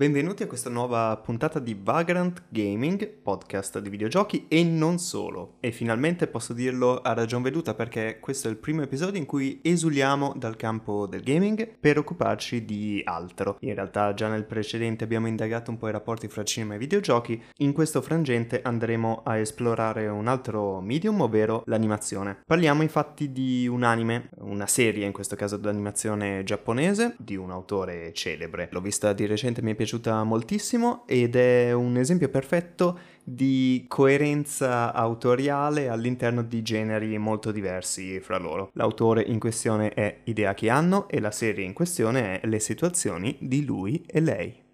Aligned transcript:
Benvenuti 0.00 0.42
a 0.42 0.46
questa 0.46 0.70
nuova 0.70 1.14
puntata 1.22 1.58
di 1.58 1.78
Vagrant 1.78 2.44
Gaming, 2.48 3.06
podcast 3.06 3.80
di 3.80 3.90
videogiochi 3.90 4.46
e 4.48 4.64
non 4.64 4.96
solo. 4.96 5.56
E 5.60 5.72
finalmente 5.72 6.26
posso 6.26 6.54
dirlo 6.54 7.02
a 7.02 7.12
ragion 7.12 7.42
veduta 7.42 7.74
perché 7.74 8.16
questo 8.18 8.48
è 8.48 8.50
il 8.50 8.56
primo 8.56 8.80
episodio 8.80 9.20
in 9.20 9.26
cui 9.26 9.60
esuliamo 9.62 10.32
dal 10.38 10.56
campo 10.56 11.06
del 11.06 11.20
gaming 11.20 11.76
per 11.78 11.98
occuparci 11.98 12.64
di 12.64 13.02
altro. 13.04 13.58
In 13.60 13.74
realtà 13.74 14.14
già 14.14 14.28
nel 14.28 14.46
precedente 14.46 15.04
abbiamo 15.04 15.26
indagato 15.26 15.70
un 15.70 15.76
po' 15.76 15.88
i 15.88 15.92
rapporti 15.92 16.28
fra 16.28 16.44
cinema 16.44 16.76
e 16.76 16.78
videogiochi, 16.78 17.38
in 17.58 17.74
questo 17.74 18.00
frangente 18.00 18.62
andremo 18.62 19.20
a 19.22 19.36
esplorare 19.36 20.06
un 20.06 20.28
altro 20.28 20.80
medium, 20.80 21.20
ovvero 21.20 21.62
l'animazione. 21.66 22.40
Parliamo 22.46 22.80
infatti 22.80 23.32
di 23.32 23.68
un 23.68 23.82
anime, 23.82 24.30
una 24.38 24.66
serie 24.66 25.04
in 25.04 25.12
questo 25.12 25.36
caso 25.36 25.58
d'animazione 25.58 26.42
giapponese, 26.42 27.16
di 27.18 27.36
un 27.36 27.50
autore 27.50 28.14
celebre. 28.14 28.70
L'ho 28.72 28.80
vista 28.80 29.12
di 29.12 29.26
recente, 29.26 29.60
mi 29.60 29.72
è 29.72 29.74
piaciuta 29.74 29.88
piaciuta 29.90 30.22
moltissimo 30.22 31.02
ed 31.06 31.34
è 31.34 31.72
un 31.72 31.96
esempio 31.96 32.28
perfetto 32.28 32.98
di 33.24 33.86
coerenza 33.88 34.92
autoriale 34.92 35.88
all'interno 35.88 36.42
di 36.42 36.62
generi 36.62 37.18
molto 37.18 37.50
diversi 37.50 38.20
fra 38.20 38.38
loro. 38.38 38.70
L'autore 38.74 39.22
in 39.22 39.40
questione 39.40 39.90
è 39.90 40.20
Hideaki 40.22 40.68
Anno 40.68 41.08
e 41.08 41.18
la 41.18 41.32
serie 41.32 41.64
in 41.64 41.72
questione 41.72 42.40
è 42.40 42.46
Le 42.46 42.60
situazioni 42.60 43.36
di 43.40 43.64
lui 43.64 44.04
e 44.06 44.20
lei. 44.20 44.68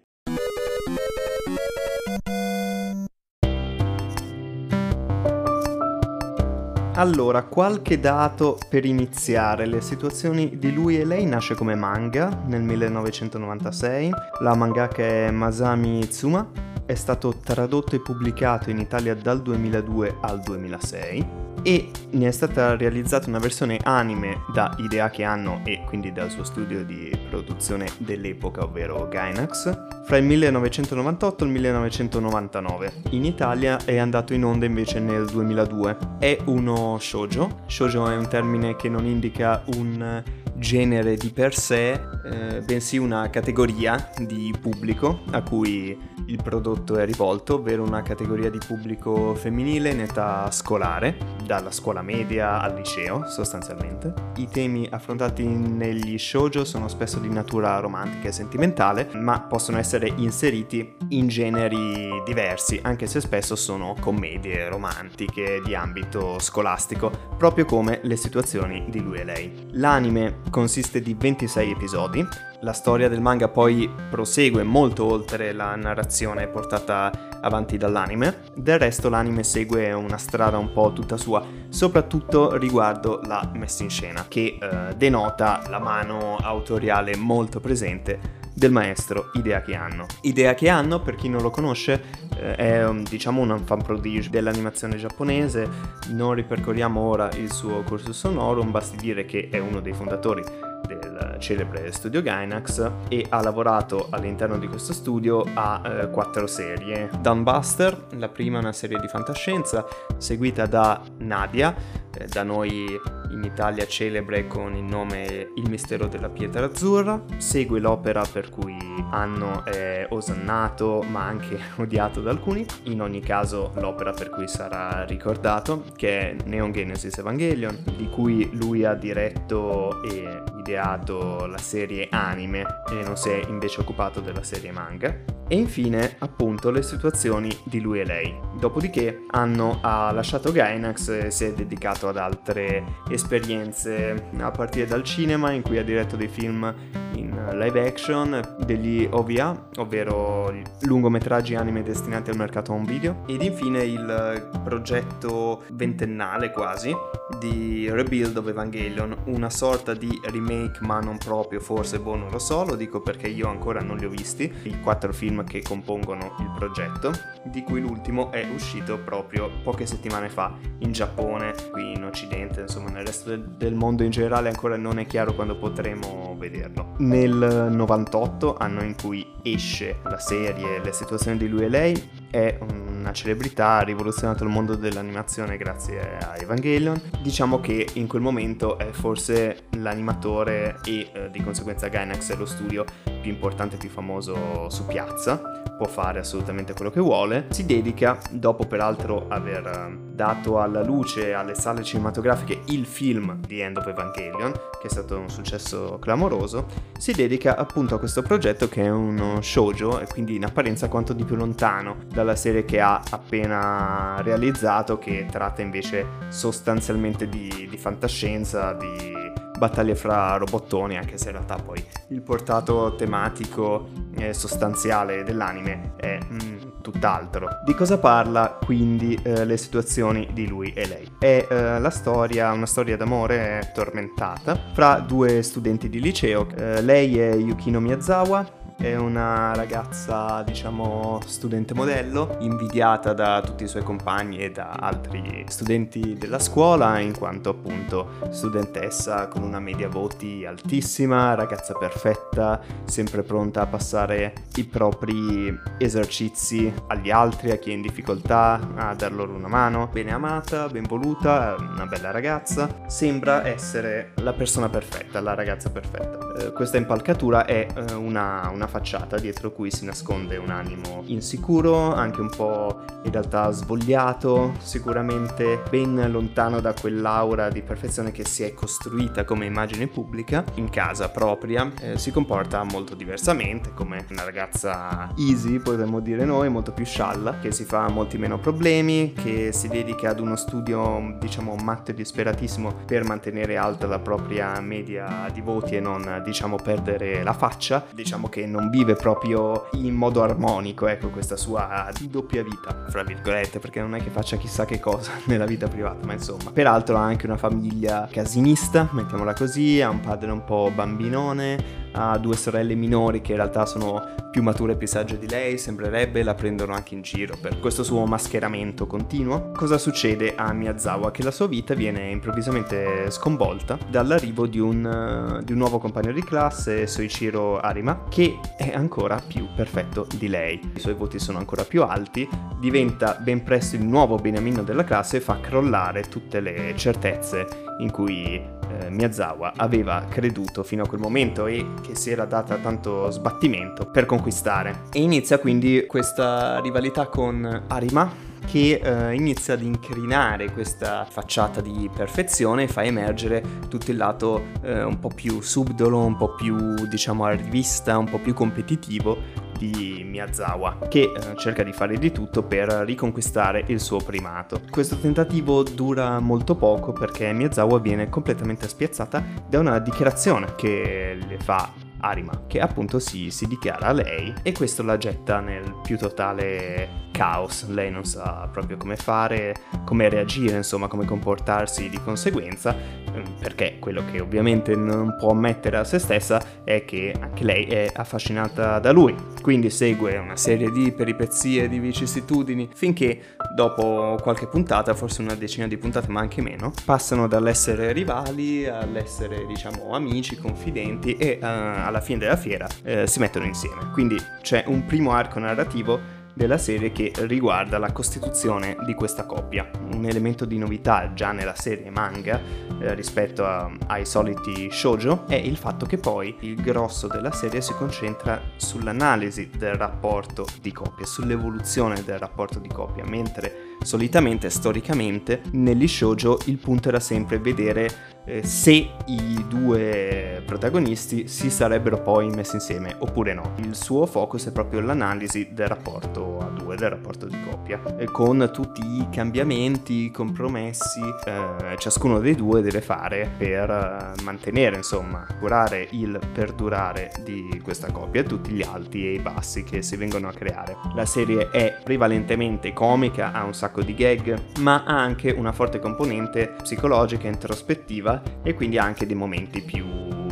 Allora, 6.97 7.43
qualche 7.43 7.99
dato 7.99 8.57
per 8.67 8.83
iniziare. 8.83 9.67
Le 9.67 9.81
situazioni 9.81 10.57
di 10.57 10.73
lui 10.73 10.99
e 10.99 11.05
lei 11.05 11.27
nasce 11.27 11.53
come 11.53 11.75
manga 11.75 12.41
nel 12.47 12.63
1996. 12.63 14.09
La 14.39 14.55
mangaka 14.55 15.03
è 15.03 15.29
Masami 15.29 16.07
Tsuma. 16.07 16.76
È 16.87 16.95
stato 16.95 17.35
tradotto 17.43 17.97
e 17.97 17.99
pubblicato 17.99 18.69
in 18.69 18.79
Italia 18.79 19.13
dal 19.13 19.41
2002 19.41 20.19
al 20.21 20.39
2006 20.39 21.25
e 21.61 21.91
ne 22.11 22.27
è 22.27 22.31
stata 22.31 22.77
realizzata 22.77 23.27
una 23.27 23.39
versione 23.39 23.77
anime 23.83 24.43
da 24.53 24.73
Hideaki 24.77 25.21
Anno 25.21 25.59
e 25.65 25.83
quindi 25.85 26.13
dal 26.13 26.31
suo 26.31 26.45
studio 26.45 26.85
di 26.85 27.11
produzione 27.29 27.89
dell'epoca, 27.97 28.63
ovvero 28.63 29.05
Gainax, 29.09 30.05
fra 30.05 30.15
il 30.15 30.23
1998 30.23 31.43
e 31.43 31.47
il 31.47 31.53
1999. 31.53 32.93
In 33.09 33.25
Italia 33.25 33.83
è 33.83 33.97
andato 33.97 34.33
in 34.33 34.45
onda 34.45 34.65
invece 34.65 35.01
nel 35.01 35.25
2002. 35.25 35.97
È 36.19 36.37
uno 36.45 36.97
shoujo. 37.01 37.63
Shoujo 37.65 38.09
è 38.09 38.15
un 38.15 38.29
termine 38.29 38.77
che 38.77 38.87
non 38.87 39.05
indica 39.05 39.61
un 39.75 40.23
genere 40.57 41.15
di 41.15 41.31
per 41.31 41.55
sé, 41.55 41.91
eh, 41.91 42.61
bensì 42.63 42.97
una 42.97 43.29
categoria 43.29 44.11
di 44.17 44.53
pubblico 44.59 45.21
a 45.31 45.41
cui 45.43 46.15
il 46.27 46.41
prodotto 46.43 46.97
è 46.97 47.05
rivolto, 47.05 47.55
ovvero 47.55 47.83
una 47.83 48.01
categoria 48.01 48.49
di 48.49 48.59
pubblico 48.65 49.33
femminile 49.35 49.91
in 49.91 50.01
età 50.01 50.49
scolare, 50.51 51.17
dalla 51.45 51.71
scuola 51.71 52.01
media 52.01 52.59
al 52.59 52.75
liceo 52.75 53.27
sostanzialmente. 53.27 54.13
I 54.37 54.47
temi 54.49 54.87
affrontati 54.91 55.45
negli 55.45 56.17
shoujo 56.17 56.65
sono 56.65 56.87
spesso 56.87 57.19
di 57.19 57.29
natura 57.29 57.79
romantica 57.79 58.27
e 58.27 58.31
sentimentale, 58.31 59.09
ma 59.13 59.39
possono 59.41 59.77
essere 59.77 60.11
inseriti 60.17 60.95
in 61.09 61.27
generi 61.27 62.09
diversi, 62.25 62.79
anche 62.83 63.07
se 63.07 63.21
spesso 63.21 63.55
sono 63.55 63.95
commedie 63.99 64.67
romantiche 64.67 65.61
di 65.63 65.75
ambito 65.75 66.39
scolastico, 66.39 67.11
proprio 67.37 67.65
come 67.65 67.99
le 68.03 68.17
situazioni 68.17 68.85
di 68.89 69.01
lui 69.01 69.19
e 69.19 69.23
lei. 69.23 69.67
L'anime 69.71 70.39
consiste 70.49 71.01
di 71.01 71.13
26 71.13 71.71
episodi. 71.71 72.25
La 72.61 72.73
storia 72.73 73.07
del 73.07 73.21
manga 73.21 73.47
poi 73.47 73.89
prosegue 74.09 74.63
molto 74.63 75.05
oltre 75.05 75.53
la 75.53 75.75
narrazione 75.75 76.47
portata 76.47 77.11
avanti 77.41 77.77
dall'anime. 77.77 78.43
Del 78.55 78.79
resto 78.79 79.09
l'anime 79.09 79.43
segue 79.43 79.91
una 79.93 80.17
strada 80.17 80.57
un 80.57 80.71
po' 80.71 80.91
tutta 80.93 81.17
sua, 81.17 81.45
soprattutto 81.69 82.55
riguardo 82.57 83.21
la 83.23 83.49
messa 83.53 83.83
in 83.83 83.89
scena, 83.89 84.25
che 84.27 84.57
eh, 84.59 84.95
denota 84.95 85.63
la 85.69 85.79
mano 85.79 86.37
autoriale 86.37 87.15
molto 87.15 87.59
presente 87.59 88.36
del 88.57 88.71
maestro 88.71 89.29
Hideaki 89.33 89.75
Anno. 89.75 90.07
Hideaki 90.21 90.67
Anno, 90.67 90.99
per 90.99 91.13
chi 91.13 91.29
non 91.29 91.43
lo 91.43 91.51
conosce, 91.51 92.01
eh, 92.35 92.55
è 92.55 92.89
diciamo 93.07 93.41
un 93.41 93.61
fan 93.63 93.83
prodige 93.83 94.31
dell'animazione 94.31 94.95
giapponese, 94.95 95.69
non 96.09 96.33
ripercorriamo 96.33 96.99
ora 96.99 97.29
il 97.35 97.51
suo 97.51 97.83
corso 97.83 98.13
sonoro, 98.13 98.63
basti 98.63 98.97
dire 98.97 99.25
che 99.25 99.49
è 99.51 99.59
uno 99.59 99.79
dei 99.79 99.93
fondatori 99.93 100.43
del 100.87 101.37
celebre 101.39 101.91
studio 101.91 102.21
Gainax 102.21 102.91
e 103.09 103.25
ha 103.29 103.41
lavorato 103.43 104.07
all'interno 104.09 104.57
di 104.57 104.67
questo 104.67 104.93
studio 104.93 105.45
a 105.53 105.81
eh, 105.85 106.09
quattro 106.09 106.47
serie. 106.47 107.09
Dunbuster, 107.19 108.07
la 108.17 108.29
prima 108.29 108.57
è 108.57 108.61
una 108.61 108.73
serie 108.73 108.99
di 108.99 109.07
fantascienza, 109.07 109.85
seguita 110.17 110.65
da 110.65 110.99
Nadia, 111.19 111.75
eh, 112.17 112.27
da 112.27 112.43
noi 112.43 112.99
in 113.29 113.43
Italia 113.43 113.85
celebre 113.85 114.47
con 114.47 114.75
il 114.75 114.83
nome 114.83 115.51
Il 115.55 115.69
mistero 115.69 116.07
della 116.07 116.29
pietra 116.29 116.65
azzurra, 116.65 117.21
segue 117.37 117.79
l'opera 117.79 118.23
per 118.31 118.49
cui 118.49 118.77
Anno 119.11 119.65
è 119.65 120.05
osannato 120.09 121.03
ma 121.09 121.23
anche 121.23 121.59
odiato 121.77 122.21
da 122.21 122.31
alcuni, 122.31 122.65
in 122.83 123.01
ogni 123.01 123.19
caso 123.19 123.71
l'opera 123.75 124.11
per 124.11 124.29
cui 124.29 124.47
sarà 124.47 125.03
ricordato 125.03 125.83
che 125.95 126.31
è 126.31 126.35
Neon 126.45 126.71
Genesis 126.71 127.17
Evangelion, 127.17 127.83
di 127.95 128.09
cui 128.09 128.49
lui 128.53 128.85
ha 128.85 128.93
diretto 128.93 130.01
e 130.03 130.43
ideato 130.67 131.45
la 131.45 131.57
serie 131.57 132.07
anime 132.11 132.65
e 132.91 133.01
non 133.03 133.15
si 133.15 133.29
è 133.29 133.41
invece 133.47 133.81
occupato 133.81 134.19
della 134.19 134.43
serie 134.43 134.71
manga. 134.71 135.35
E 135.49 135.55
infine, 135.55 136.17
appunto, 136.19 136.71
le 136.71 136.83
situazioni 136.83 137.49
di 137.63 137.79
lui 137.79 138.01
e 138.01 138.05
lei. 138.05 138.37
Dopodiché 138.59 139.23
Anno 139.31 139.79
ha 139.81 140.11
lasciato 140.11 140.51
Gainax 140.51 141.07
e 141.07 141.31
si 141.31 141.45
è 141.45 141.53
dedicato 141.53 142.06
ad 142.07 142.17
altre 142.17 142.83
esperienze, 143.09 144.29
a 144.37 144.51
partire 144.51 144.85
dal 144.85 145.03
cinema 145.03 145.51
in 145.51 145.61
cui 145.61 145.77
ha 145.77 145.83
diretto 145.83 146.15
dei 146.15 146.27
film 146.27 146.73
in 147.17 147.49
live 147.53 147.87
action, 147.87 148.55
degli 148.63 149.07
OVA, 149.09 149.69
ovvero 149.77 150.53
lungometraggi 150.81 151.55
anime 151.55 151.83
destinati 151.83 152.29
al 152.29 152.37
mercato 152.37 152.73
home 152.73 152.85
video, 152.85 153.23
ed 153.27 153.41
infine 153.41 153.83
il 153.83 154.49
progetto 154.63 155.63
ventennale 155.71 156.51
quasi 156.51 156.95
di 157.39 157.89
Rebuild 157.89 158.37
of 158.37 158.47
Evangelion, 158.47 159.15
una 159.25 159.49
sorta 159.49 159.93
di 159.93 160.09
remake 160.23 160.79
ma 160.81 160.99
non 160.99 161.17
proprio, 161.17 161.59
forse 161.59 161.99
boh 161.99 162.15
non 162.15 162.29
lo 162.29 162.39
so, 162.39 162.63
lo 162.63 162.75
dico 162.75 163.01
perché 163.01 163.27
io 163.27 163.47
ancora 163.47 163.81
non 163.81 163.97
li 163.97 164.05
ho 164.05 164.09
visti, 164.09 164.51
i 164.63 164.79
quattro 164.81 165.11
film 165.13 165.43
che 165.43 165.61
compongono 165.61 166.35
il 166.39 166.51
progetto, 166.55 167.11
di 167.43 167.63
cui 167.63 167.81
l'ultimo 167.81 168.31
è 168.31 168.47
uscito 168.53 168.97
proprio 168.99 169.49
poche 169.63 169.85
settimane 169.85 170.29
fa 170.29 170.55
in 170.79 170.91
Giappone, 170.91 171.53
qui 171.71 171.93
in 171.93 172.03
Occidente, 172.03 172.61
insomma 172.61 172.89
nel 172.89 173.05
resto 173.05 173.29
del, 173.29 173.43
del 173.57 173.75
mondo 173.75 174.03
in 174.03 174.11
generale 174.11 174.49
ancora 174.49 174.77
non 174.77 174.99
è 174.99 175.05
chiaro 175.05 175.33
quando 175.33 175.57
potremo 175.57 176.35
vederlo. 176.37 176.95
Nel 177.07 177.69
98, 177.71 178.57
anno 178.57 178.83
in 178.83 178.93
cui 178.93 179.25
esce 179.41 179.99
la 180.03 180.19
serie 180.19 180.81
Le 180.83 180.91
situazioni 180.91 181.37
di 181.37 181.47
lui 181.47 181.63
e 181.63 181.69
lei, 181.69 182.09
è 182.29 182.57
una 182.61 183.13
celebrità, 183.13 183.77
ha 183.77 183.81
rivoluzionato 183.81 184.43
il 184.43 184.49
mondo 184.49 184.75
dell'animazione 184.75 185.57
grazie 185.57 186.17
a 186.19 186.37
Evangelion. 186.37 186.99
Diciamo 187.21 187.59
che 187.59 187.87
in 187.93 188.07
quel 188.07 188.21
momento 188.21 188.77
è 188.77 188.91
forse 188.91 189.65
l'animatore 189.77 190.79
e 190.83 191.09
eh, 191.13 191.29
di 191.31 191.41
conseguenza 191.41 191.87
Gainax 191.87 192.33
è 192.33 192.35
lo 192.35 192.45
studio 192.45 192.85
più 193.21 193.31
importante 193.31 193.75
e 193.75 193.79
più 193.79 193.89
famoso 193.89 194.69
su 194.69 194.85
piazza 194.85 195.57
può 195.77 195.85
fare 195.85 196.19
assolutamente 196.19 196.73
quello 196.73 196.89
che 196.89 196.99
vuole, 196.99 197.45
si 197.49 197.65
dedica, 197.65 198.17
dopo 198.31 198.65
peraltro 198.65 199.27
aver 199.29 199.65
eh, 199.65 199.97
dato 200.11 200.59
alla 200.59 200.81
luce 200.81 201.33
alle 201.33 201.53
sale 201.53 201.83
cinematografiche 201.83 202.61
il 202.69 202.85
film 202.85 203.39
di 203.45 203.59
End 203.61 203.77
of 203.77 203.85
Evangelion, 203.85 204.51
che 204.51 204.87
è 204.87 204.89
stato 204.89 205.19
un 205.19 205.29
successo 205.29 205.99
clamoroso, 206.01 206.65
si 206.97 207.13
dedica 207.13 207.55
appunto 207.55 207.93
a 207.95 207.99
questo 207.99 208.23
progetto 208.23 208.67
che 208.67 208.83
è 208.83 208.89
uno 208.89 209.39
shoujo 209.41 209.99
e 209.99 210.07
quindi 210.07 210.35
in 210.35 210.45
apparenza 210.45 210.87
quanto 210.87 211.13
di 211.13 211.23
più 211.23 211.35
lontano 211.35 211.97
dalla 212.17 212.35
serie 212.35 212.65
che 212.65 212.81
ha 212.81 212.99
appena 213.11 214.19
realizzato, 214.21 214.97
che 214.97 215.27
tratta 215.29 215.61
invece 215.61 216.03
sostanzialmente 216.29 217.29
di, 217.29 217.67
di 217.69 217.77
fantascienza, 217.77 218.73
di 218.73 219.15
battaglie 219.55 219.93
fra 219.93 220.35
robottoni, 220.37 220.97
anche 220.97 221.19
se 221.19 221.27
in 221.27 221.33
realtà 221.33 221.57
poi 221.57 221.83
il 222.09 222.21
portato 222.21 222.95
tematico 222.95 223.89
e 224.15 224.33
sostanziale 224.33 225.23
dell'anime 225.23 225.93
è 225.95 226.17
mm, 226.23 226.81
tutt'altro. 226.81 227.49
Di 227.63 227.75
cosa 227.75 227.99
parla 227.99 228.57
quindi 228.65 229.19
eh, 229.21 229.45
le 229.45 229.57
situazioni 229.57 230.27
di 230.33 230.47
lui 230.47 230.73
e 230.73 230.87
lei? 230.87 231.11
È 231.19 231.47
eh, 231.47 231.79
la 231.79 231.91
storia, 231.91 232.51
una 232.51 232.65
storia 232.65 232.97
d'amore 232.97 233.71
tormentata 233.75 234.59
fra 234.73 234.95
due 234.99 235.43
studenti 235.43 235.87
di 235.87 236.01
liceo. 236.01 236.47
Eh, 236.55 236.81
lei 236.81 237.19
è 237.19 237.35
Yukino 237.35 237.79
Miyazawa 237.79 238.65
è 238.77 238.95
una 238.95 239.53
ragazza, 239.55 240.43
diciamo, 240.43 241.19
studente 241.25 241.73
modello, 241.73 242.37
invidiata 242.41 243.13
da 243.13 243.41
tutti 243.41 243.63
i 243.63 243.67
suoi 243.67 243.81
compagni 243.83 244.37
e 244.37 244.51
da 244.51 244.69
altri 244.69 245.43
studenti 245.47 246.15
della 246.17 246.37
scuola, 246.37 246.99
in 246.99 247.17
quanto 247.17 247.49
appunto 247.49 248.09
studentessa 248.29 249.27
con 249.27 249.41
una 249.41 249.59
media 249.59 249.89
voti 249.89 250.45
altissima, 250.45 251.33
ragazza 251.33 251.73
perfetta, 251.73 252.61
sempre 252.85 253.23
pronta 253.23 253.61
a 253.61 253.65
passare 253.65 254.33
i 254.55 254.63
propri 254.63 255.57
esercizi 255.79 256.71
agli 256.87 257.09
altri, 257.09 257.51
a 257.51 257.57
chi 257.57 257.71
è 257.71 257.73
in 257.73 257.81
difficoltà, 257.81 258.59
a 258.75 258.93
dar 258.93 259.11
loro 259.11 259.33
una 259.33 259.47
mano, 259.47 259.89
bene 259.91 260.11
amata, 260.11 260.67
ben 260.67 260.83
voluta, 260.83 261.55
una 261.57 261.87
bella 261.87 262.11
ragazza, 262.11 262.83
sembra 262.85 263.45
essere 263.47 264.11
la 264.17 264.33
persona 264.33 264.69
perfetta, 264.69 265.19
la 265.19 265.33
ragazza 265.33 265.71
perfetta. 265.71 266.27
Eh, 266.37 266.53
questa 266.53 266.77
impalcatura 266.77 267.45
è 267.45 267.67
eh, 267.73 267.93
una, 267.93 268.49
una 268.53 268.66
facciata 268.67 269.17
dietro 269.17 269.51
cui 269.51 269.71
si 269.71 269.85
nasconde 269.85 270.37
un 270.37 270.49
animo 270.49 271.03
insicuro, 271.05 271.93
anche 271.93 272.21
un 272.21 272.29
po' 272.29 272.83
in 273.03 273.11
realtà 273.11 273.51
svogliato, 273.51 274.53
sicuramente 274.59 275.63
ben 275.69 276.11
lontano 276.11 276.59
da 276.59 276.73
quell'aura 276.73 277.49
di 277.49 277.61
perfezione 277.61 278.11
che 278.11 278.25
si 278.25 278.43
è 278.43 278.53
costruita 278.53 279.23
come 279.23 279.45
immagine 279.45 279.87
pubblica 279.87 280.43
in 280.55 280.69
casa 280.69 281.09
propria, 281.09 281.71
eh, 281.79 281.97
si 281.97 282.11
comporta 282.11 282.63
molto 282.63 282.95
diversamente 282.95 283.73
come 283.73 284.05
una 284.09 284.23
ragazza 284.23 285.13
easy, 285.17 285.59
potremmo 285.59 285.99
dire 285.99 286.25
noi, 286.25 286.49
molto 286.49 286.71
più 286.71 286.85
scialla, 286.85 287.39
che 287.39 287.51
si 287.51 287.63
fa 287.63 287.87
molti 287.89 288.17
meno 288.17 288.39
problemi, 288.39 289.13
che 289.13 289.51
si 289.51 289.67
dedica 289.67 290.09
ad 290.09 290.19
uno 290.19 290.35
studio 290.35 291.15
diciamo 291.19 291.55
matto 291.55 291.91
e 291.91 291.93
disperatissimo 291.93 292.73
per 292.85 293.03
mantenere 293.03 293.57
alta 293.57 293.87
la 293.87 293.99
propria 293.99 294.59
media 294.59 295.29
di 295.31 295.41
voti 295.41 295.75
e 295.75 295.79
non 295.79 296.21
diciamo 296.23 296.57
perdere 296.57 297.23
la 297.23 297.33
faccia, 297.33 297.85
diciamo 297.93 298.29
che 298.29 298.45
non 298.45 298.56
vive 298.69 298.95
proprio 298.95 299.69
in 299.73 299.93
modo 299.93 300.23
armonico, 300.23 300.87
ecco, 300.87 301.09
questa 301.09 301.35
sua 301.35 301.89
doppia 302.09 302.43
vita, 302.43 302.85
fra 302.87 303.03
virgolette, 303.03 303.59
perché 303.59 303.79
non 303.79 303.95
è 303.95 304.01
che 304.01 304.09
faccia 304.09 304.37
chissà 304.37 304.65
che 304.65 304.79
cosa 304.79 305.11
nella 305.25 305.45
vita 305.45 305.67
privata, 305.67 306.05
ma 306.05 306.13
insomma. 306.13 306.51
Peraltro 306.51 306.97
ha 306.97 307.01
anche 307.01 307.25
una 307.25 307.37
famiglia 307.37 308.07
casinista, 308.11 308.87
mettiamola 308.91 309.33
così, 309.33 309.81
ha 309.81 309.89
un 309.89 309.99
padre 309.99 310.31
un 310.31 310.43
po' 310.43 310.71
bambinone, 310.73 311.87
ha 311.93 312.17
due 312.17 312.35
sorelle 312.35 312.75
minori 312.75 313.21
che 313.21 313.31
in 313.31 313.37
realtà 313.37 313.65
sono 313.65 314.15
più 314.29 314.43
mature 314.43 314.73
e 314.73 314.75
più 314.75 314.87
sagge 314.87 315.17
di 315.17 315.27
lei, 315.27 315.57
sembrerebbe, 315.57 316.21
la 316.21 316.35
prendono 316.35 316.73
anche 316.73 316.93
in 316.93 317.01
giro 317.01 317.35
per 317.41 317.59
questo 317.59 317.83
suo 317.83 318.05
mascheramento 318.05 318.85
continuo. 318.85 319.51
Cosa 319.51 319.77
succede 319.77 320.35
a 320.35 320.53
Miyazawa? 320.53 321.09
Che 321.11 321.23
la 321.23 321.31
sua 321.31 321.47
vita 321.47 321.73
viene 321.73 322.09
improvvisamente 322.11 323.09
sconvolta 323.09 323.79
dall'arrivo 323.89 324.45
di 324.45 324.59
un, 324.59 325.41
di 325.43 325.51
un 325.53 325.57
nuovo 325.57 325.79
compagno 325.79 326.11
di 326.11 326.23
classe, 326.23 326.85
Soichiro 326.85 327.59
Arima, 327.59 328.03
che 328.09 328.37
è 328.55 328.73
ancora 328.73 329.21
più 329.25 329.47
perfetto 329.55 330.07
di 330.15 330.27
lei. 330.27 330.59
I 330.75 330.79
suoi 330.79 330.93
voti 330.93 331.19
sono 331.19 331.37
ancora 331.37 331.63
più 331.63 331.83
alti, 331.83 332.27
diventa 332.59 333.17
ben 333.19 333.43
presto 333.43 333.75
il 333.75 333.83
nuovo 333.83 334.15
beniamino 334.15 334.63
della 334.63 334.83
classe 334.83 335.17
e 335.17 335.21
fa 335.21 335.39
crollare 335.39 336.03
tutte 336.03 336.39
le 336.39 336.73
certezze 336.75 337.47
in 337.79 337.91
cui 337.91 338.35
eh, 338.35 338.89
Miyazawa 338.89 339.53
aveva 339.55 340.05
creduto 340.09 340.63
fino 340.63 340.83
a 340.83 340.87
quel 340.87 340.99
momento 340.99 341.45
e 341.47 341.65
che 341.81 341.95
si 341.95 342.11
era 342.11 342.25
data 342.25 342.55
tanto 342.57 343.09
sbattimento 343.09 343.85
per 343.85 344.05
conquistare. 344.05 344.83
E 344.91 345.01
inizia 345.01 345.39
quindi 345.39 345.85
questa 345.87 346.59
rivalità 346.59 347.07
con 347.07 347.63
Arima 347.67 348.26
che 348.49 348.79
eh, 348.81 349.13
inizia 349.13 349.55
ad 349.55 349.61
incrinare 349.61 350.51
questa 350.53 351.05
facciata 351.07 351.59
di 351.59 351.89
perfezione 351.93 352.63
e 352.63 352.67
fa 352.67 352.83
emergere 352.83 353.43
tutto 353.67 353.91
il 353.91 353.97
lato 353.97 354.45
eh, 354.61 354.83
un 354.83 354.99
po' 354.99 355.09
più 355.09 355.41
subdolo, 355.41 355.99
un 355.99 356.15
po' 356.15 356.33
più 356.33 356.73
diciamo 356.87 357.25
a 357.25 357.31
rivista, 357.31 357.97
un 357.97 358.09
po' 358.09 358.19
più 358.19 358.33
competitivo 358.33 359.45
di 359.57 360.05
Miyazawa, 360.05 360.87
che 360.87 361.01
eh, 361.01 361.35
cerca 361.35 361.63
di 361.63 361.73
fare 361.73 361.97
di 361.97 362.11
tutto 362.11 362.43
per 362.43 362.69
riconquistare 362.85 363.65
il 363.67 363.81
suo 363.81 363.97
primato. 363.97 364.61
Questo 364.69 364.97
tentativo 364.97 365.63
dura 365.63 366.19
molto 366.19 366.55
poco 366.55 366.93
perché 366.93 367.33
Miyazawa 367.33 367.79
viene 367.79 368.07
completamente 368.07 368.69
spiazzata 368.69 369.21
da 369.49 369.59
una 369.59 369.79
dichiarazione 369.79 370.55
che 370.55 371.17
le 371.27 371.37
fa 371.39 371.69
Arima, 371.99 372.43
che 372.47 372.59
appunto 372.59 372.99
si, 372.99 373.31
si 373.31 373.47
dichiara 373.47 373.87
a 373.87 373.91
lei 373.91 374.33
e 374.43 374.51
questo 374.53 374.83
la 374.83 374.97
getta 374.97 375.39
nel 375.39 375.75
più 375.81 375.97
totale 375.97 377.06
caos. 377.17 377.67
Lei 377.67 377.89
non 377.89 378.05
sa 378.05 378.47
proprio 378.51 378.77
come 378.77 378.95
fare, 378.95 379.55
come 379.83 380.07
reagire, 380.07 380.57
insomma, 380.57 380.87
come 380.87 381.05
comportarsi 381.05 381.89
di 381.89 381.99
conseguenza, 381.99 382.75
ehm, 382.75 383.37
perché 383.39 383.77
quello 383.79 384.03
che 384.11 384.21
ovviamente 384.21 384.75
non 384.75 385.15
può 385.17 385.31
ammettere 385.31 385.77
a 385.77 385.83
se 385.83 385.97
stessa 385.97 386.39
è 386.63 386.85
che 386.85 387.15
anche 387.19 387.43
lei 387.43 387.65
è 387.65 387.91
affascinata 387.91 388.77
da 388.77 388.91
lui. 388.91 389.15
Quindi 389.41 389.71
segue 389.71 390.15
una 390.17 390.35
serie 390.35 390.71
di 390.71 390.91
peripezie, 390.91 391.67
di 391.67 391.79
vicissitudini, 391.79 392.69
finché 392.73 393.35
dopo 393.55 394.17
qualche 394.21 394.47
puntata, 394.47 394.93
forse 394.93 395.21
una 395.21 395.33
decina 395.33 395.67
di 395.67 395.77
puntate, 395.77 396.09
ma 396.09 396.19
anche 396.19 396.41
meno, 396.41 396.71
passano 396.85 397.27
dall'essere 397.27 397.91
rivali 397.93 398.67
all'essere, 398.67 399.45
diciamo, 399.47 399.95
amici, 399.95 400.37
confidenti 400.37 401.15
e 401.15 401.39
uh, 401.41 401.45
alla 401.45 402.01
fine 402.01 402.19
della 402.19 402.35
fiera 402.35 402.67
eh, 402.83 403.07
si 403.07 403.19
mettono 403.19 403.45
insieme. 403.45 403.89
Quindi 403.91 404.17
c'è 404.41 404.65
un 404.67 404.85
primo 404.85 405.11
arco 405.11 405.39
narrativo 405.39 406.16
della 406.37 406.59
serie 406.59 406.91
che 406.91 407.11
riguarda 407.21 407.79
la 407.79 407.91
costituzione 407.91 408.77
di 408.85 408.93
questa 408.93 409.25
coppia. 409.25 409.69
Un 409.91 410.05
elemento 410.05 410.45
di 410.45 410.59
novità 410.59 411.11
già 411.13 411.31
nella 411.31 411.55
serie 411.55 411.89
manga 411.89 412.39
eh, 412.79 412.93
rispetto 412.93 413.43
a, 413.43 413.69
ai 413.87 414.05
soliti 414.05 414.69
shoujo 414.71 415.25
è 415.27 415.35
il 415.35 415.57
fatto 415.57 415.87
che 415.87 415.97
poi 415.97 416.35
il 416.41 416.61
grosso 416.61 417.07
della 417.07 417.31
serie 417.31 417.59
si 417.59 417.73
concentra 417.73 418.39
sull'analisi 418.55 419.49
del 419.57 419.73
rapporto 419.73 420.45
di 420.61 420.71
coppia, 420.71 421.05
sull'evoluzione 421.05 422.03
del 422.03 422.19
rapporto 422.19 422.59
di 422.59 422.69
coppia, 422.69 423.03
mentre 423.03 423.75
solitamente 423.81 424.49
storicamente 424.51 425.41
negli 425.53 425.87
shoujo 425.87 426.39
il 426.45 426.57
punto 426.57 426.89
era 426.89 426.99
sempre 426.99 427.39
vedere 427.39 428.15
eh, 428.27 428.43
se 428.45 428.89
i 429.05 429.45
due 429.47 430.43
protagonisti 430.45 431.27
si 431.27 431.49
sarebbero 431.49 432.01
poi 432.01 432.29
messi 432.29 432.55
insieme 432.55 432.93
oppure 432.99 433.33
no. 433.33 433.53
Il 433.57 433.75
suo 433.75 434.05
focus 434.05 434.47
è 434.47 434.51
proprio 434.51 434.81
l'analisi 434.81 435.49
del 435.51 435.67
rapporto 435.67 436.39
a 436.39 436.45
due, 436.45 436.75
del 436.75 436.89
rapporto 436.89 437.25
di 437.25 437.37
coppia, 437.49 437.81
e 437.97 438.05
con 438.05 438.49
tutti 438.53 438.81
i 438.81 439.07
cambiamenti, 439.09 440.05
i 440.05 440.11
compromessi, 440.11 441.01
eh, 441.25 441.75
ciascuno 441.77 442.19
dei 442.19 442.35
due 442.35 442.61
deve 442.61 442.81
fare 442.81 443.31
per 443.37 443.69
eh, 443.69 444.21
mantenere, 444.23 444.75
insomma, 444.75 445.25
curare 445.39 445.87
il 445.91 446.19
perdurare 446.33 447.11
di 447.23 447.61
questa 447.63 447.91
coppia 447.91 448.21
e 448.21 448.23
tutti 448.25 448.51
gli 448.51 448.63
alti 448.63 449.05
e 449.05 449.13
i 449.13 449.19
bassi 449.19 449.63
che 449.63 449.81
si 449.81 449.95
vengono 449.95 450.27
a 450.27 450.33
creare. 450.33 450.75
La 450.95 451.05
serie 451.05 451.49
è 451.49 451.77
prevalentemente 451.83 452.73
comica, 452.73 453.31
ha 453.31 453.43
un 453.43 453.53
sacco 453.53 453.81
di 453.81 453.93
gag, 453.93 454.37
ma 454.59 454.83
ha 454.85 454.97
anche 454.97 455.31
una 455.31 455.51
forte 455.51 455.79
componente 455.79 456.55
psicologica, 456.61 457.27
introspettiva 457.27 458.16
e 458.43 458.53
quindi 458.53 458.77
anche 458.77 459.05
dei 459.05 459.15
momenti 459.15 459.61
più 459.61 459.85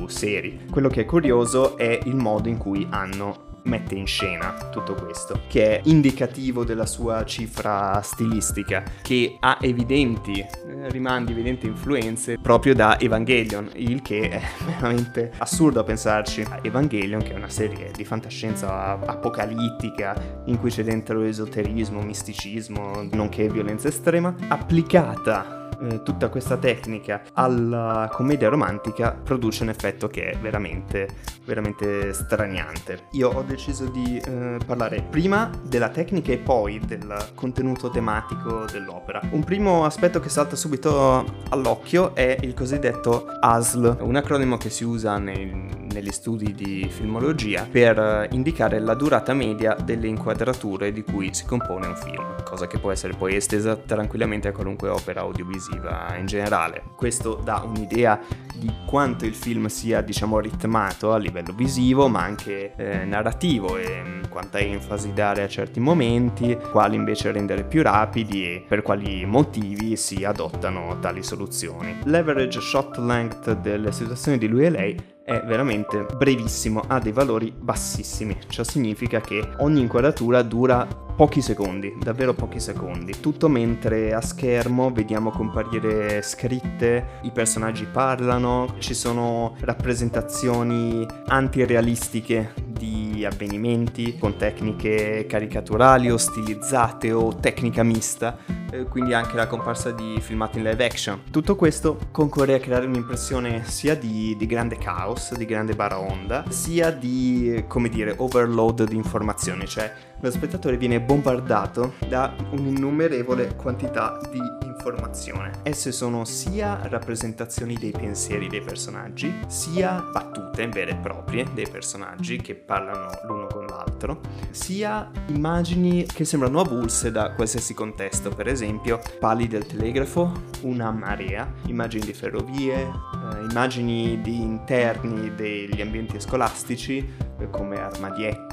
seri. 0.07 0.65
Quello 0.69 0.89
che 0.89 1.01
è 1.01 1.05
curioso 1.05 1.77
è 1.77 1.99
il 2.05 2.15
modo 2.15 2.49
in 2.49 2.57
cui 2.57 2.87
hanno 2.89 3.45
mette 3.65 3.95
in 3.95 4.07
scena 4.07 4.53
tutto 4.71 4.95
questo, 4.95 5.41
che 5.47 5.77
è 5.77 5.81
indicativo 5.85 6.63
della 6.63 6.85
sua 6.85 7.23
cifra 7.25 8.01
stilistica, 8.01 8.83
che 9.01 9.37
ha 9.39 9.57
evidenti 9.61 10.39
eh, 10.39 10.89
rimandi, 10.89 11.31
evidenti 11.31 11.67
influenze 11.67 12.37
proprio 12.41 12.73
da 12.73 12.99
Evangelion, 12.99 13.69
il 13.75 14.01
che 14.01 14.29
è 14.29 14.41
veramente 14.65 15.31
assurdo 15.37 15.79
a 15.79 15.83
pensarci. 15.83 16.45
Evangelion, 16.61 17.21
che 17.21 17.33
è 17.33 17.35
una 17.35 17.49
serie 17.49 17.91
di 17.91 18.05
fantascienza 18.05 18.99
apocalittica 18.99 20.43
in 20.45 20.59
cui 20.59 20.69
c'è 20.69 20.83
dentro 20.83 21.21
esoterismo, 21.21 22.01
misticismo, 22.01 23.07
nonché 23.11 23.49
violenza 23.49 23.87
estrema, 23.87 24.33
applicata 24.47 25.64
eh, 25.81 26.03
tutta 26.03 26.29
questa 26.29 26.57
tecnica 26.57 27.21
alla 27.33 28.09
commedia 28.11 28.49
romantica 28.49 29.11
produce 29.11 29.63
un 29.63 29.69
effetto 29.69 30.07
che 30.07 30.31
è 30.31 30.37
veramente, 30.37 31.07
veramente 31.45 32.13
straniante. 32.13 33.07
Io 33.11 33.29
ho 33.29 33.41
deciso 33.43 33.85
di 33.85 34.17
eh, 34.17 34.57
parlare 34.65 35.01
prima 35.01 35.49
della 35.63 35.89
tecnica 35.89 36.31
e 36.31 36.37
poi 36.37 36.79
del 36.79 37.31
contenuto 37.33 37.89
tematico 37.89 38.65
dell'opera. 38.71 39.21
Un 39.31 39.43
primo 39.43 39.85
aspetto 39.85 40.19
che 40.19 40.29
salta 40.29 40.55
subito 40.55 41.25
all'occhio 41.49 42.15
è 42.15 42.37
il 42.41 42.53
cosiddetto 42.53 43.25
ASL, 43.39 43.97
un 44.01 44.15
acronimo 44.15 44.57
che 44.57 44.69
si 44.69 44.83
usa 44.83 45.17
nei, 45.17 45.85
negli 45.91 46.11
studi 46.11 46.53
di 46.53 46.87
filmologia 46.89 47.67
per 47.69 48.27
indicare 48.31 48.79
la 48.79 48.93
durata 48.93 49.33
media 49.33 49.75
delle 49.75 50.07
inquadrature 50.07 50.91
di 50.91 51.03
cui 51.03 51.33
si 51.33 51.45
compone 51.45 51.87
un 51.87 51.95
film, 51.95 52.43
cosa 52.43 52.67
che 52.67 52.79
può 52.79 52.91
essere 52.91 53.13
poi 53.13 53.35
estesa 53.35 53.75
tranquillamente 53.75 54.47
a 54.47 54.51
qualunque 54.51 54.89
opera 54.89 55.21
audiovisiva 55.21 55.64
televisiva 55.65 56.15
in 56.17 56.25
generale. 56.25 56.83
Questo 56.95 57.39
dà 57.43 57.63
un'idea 57.65 58.19
di 58.55 58.71
quanto 58.85 59.25
il 59.25 59.33
film 59.33 59.67
sia, 59.67 60.01
diciamo, 60.01 60.39
ritmato 60.39 61.11
a 61.11 61.17
livello 61.17 61.53
visivo, 61.53 62.07
ma 62.07 62.21
anche 62.21 62.73
eh, 62.75 63.05
narrativo 63.05 63.77
e 63.77 64.01
mm, 64.03 64.23
quanta 64.29 64.59
enfasi 64.59 65.13
dare 65.13 65.43
a 65.43 65.47
certi 65.47 65.79
momenti, 65.79 66.57
quali 66.71 66.95
invece 66.95 67.31
rendere 67.31 67.63
più 67.63 67.81
rapidi 67.81 68.43
e 68.43 68.65
per 68.67 68.81
quali 68.81 69.25
motivi 69.25 69.95
si 69.95 70.23
adottano 70.23 70.99
tali 70.99 71.23
soluzioni. 71.23 71.99
L'average 72.05 72.59
shot 72.61 72.97
length 72.97 73.51
delle 73.53 73.91
situazioni 73.91 74.37
di 74.37 74.47
lui 74.47 74.65
e 74.65 74.69
lei 74.69 75.13
è 75.23 75.41
veramente 75.43 76.05
brevissimo, 76.17 76.83
ha 76.87 76.99
dei 76.99 77.11
valori 77.11 77.51
bassissimi. 77.51 78.37
Ciò 78.47 78.63
significa 78.63 79.19
che 79.19 79.53
ogni 79.57 79.81
inquadratura 79.81 80.43
dura 80.43 80.87
pochi 81.15 81.41
secondi, 81.41 81.95
davvero 81.97 82.33
pochi 82.33 82.59
secondi. 82.59 83.19
Tutto 83.19 83.47
mentre 83.47 84.13
a 84.13 84.21
schermo 84.21 84.91
vediamo 84.91 85.29
comparire 85.31 86.21
scritte, 86.21 87.19
i 87.21 87.31
personaggi 87.31 87.85
parlano, 87.85 88.75
ci 88.79 88.93
sono 88.93 89.55
rappresentazioni 89.61 91.05
antirealistiche 91.27 92.53
di 92.67 93.23
avvenimenti 93.23 94.17
con 94.17 94.35
tecniche 94.35 95.25
caricaturali 95.27 96.11
o 96.11 96.17
stilizzate 96.17 97.13
o 97.13 97.33
tecnica 97.37 97.83
mista, 97.83 98.37
eh, 98.69 98.83
quindi 98.83 99.13
anche 99.13 99.37
la 99.37 99.47
comparsa 99.47 99.91
di 99.91 100.17
filmati 100.19 100.57
in 100.57 100.65
live 100.65 100.85
action. 100.85 101.21
Tutto 101.31 101.55
questo 101.55 101.97
concorre 102.11 102.55
a 102.55 102.59
creare 102.59 102.85
un'impressione 102.85 103.63
sia 103.65 103.95
di, 103.95 104.35
di 104.37 104.45
grande 104.45 104.77
caos, 104.77 105.33
di 105.33 105.45
grande 105.45 105.73
baraonda, 105.75 106.43
sia 106.49 106.91
di, 106.91 107.63
come 107.67 107.87
dire, 107.87 108.13
overload 108.17 108.83
di 108.83 108.97
informazioni, 108.97 109.65
cioè 109.65 109.91
lo 110.25 110.31
spettatore 110.31 110.75
viene 110.77 110.99
bombardato 110.99 111.93
da 112.07 112.33
un'innumerevole 112.49 113.55
quantità 113.55 114.19
di 114.31 114.39
informazione. 114.65 115.51
Esse 115.61 115.91
sono 115.91 116.25
sia 116.25 116.79
rappresentazioni 116.87 117.75
dei 117.75 117.91
pensieri 117.91 118.47
dei 118.47 118.61
personaggi, 118.61 119.31
sia 119.47 120.03
battute 120.11 120.67
vere 120.67 120.91
e 120.91 120.95
proprie 120.95 121.45
dei 121.53 121.67
personaggi 121.69 122.37
che 122.37 122.55
parlano 122.55 123.09
l'uno 123.27 123.45
con 123.45 123.65
l'altro, 123.67 124.21
sia 124.49 125.11
immagini 125.27 126.05
che 126.05 126.25
sembrano 126.25 126.59
avulse 126.59 127.11
da 127.11 127.31
qualsiasi 127.33 127.75
contesto, 127.75 128.29
per 128.29 128.47
esempio 128.47 128.99
pali 129.19 129.47
del 129.47 129.67
telegrafo, 129.67 130.31
una 130.61 130.89
marea, 130.89 131.51
immagini 131.67 132.03
di 132.03 132.13
ferrovie, 132.13 132.73
eh, 132.73 133.43
immagini 133.47 134.19
di 134.21 134.41
interni 134.41 135.35
degli 135.35 135.81
ambienti 135.81 136.19
scolastici, 136.19 137.33
come 137.51 137.79
armadietti, 137.79 138.44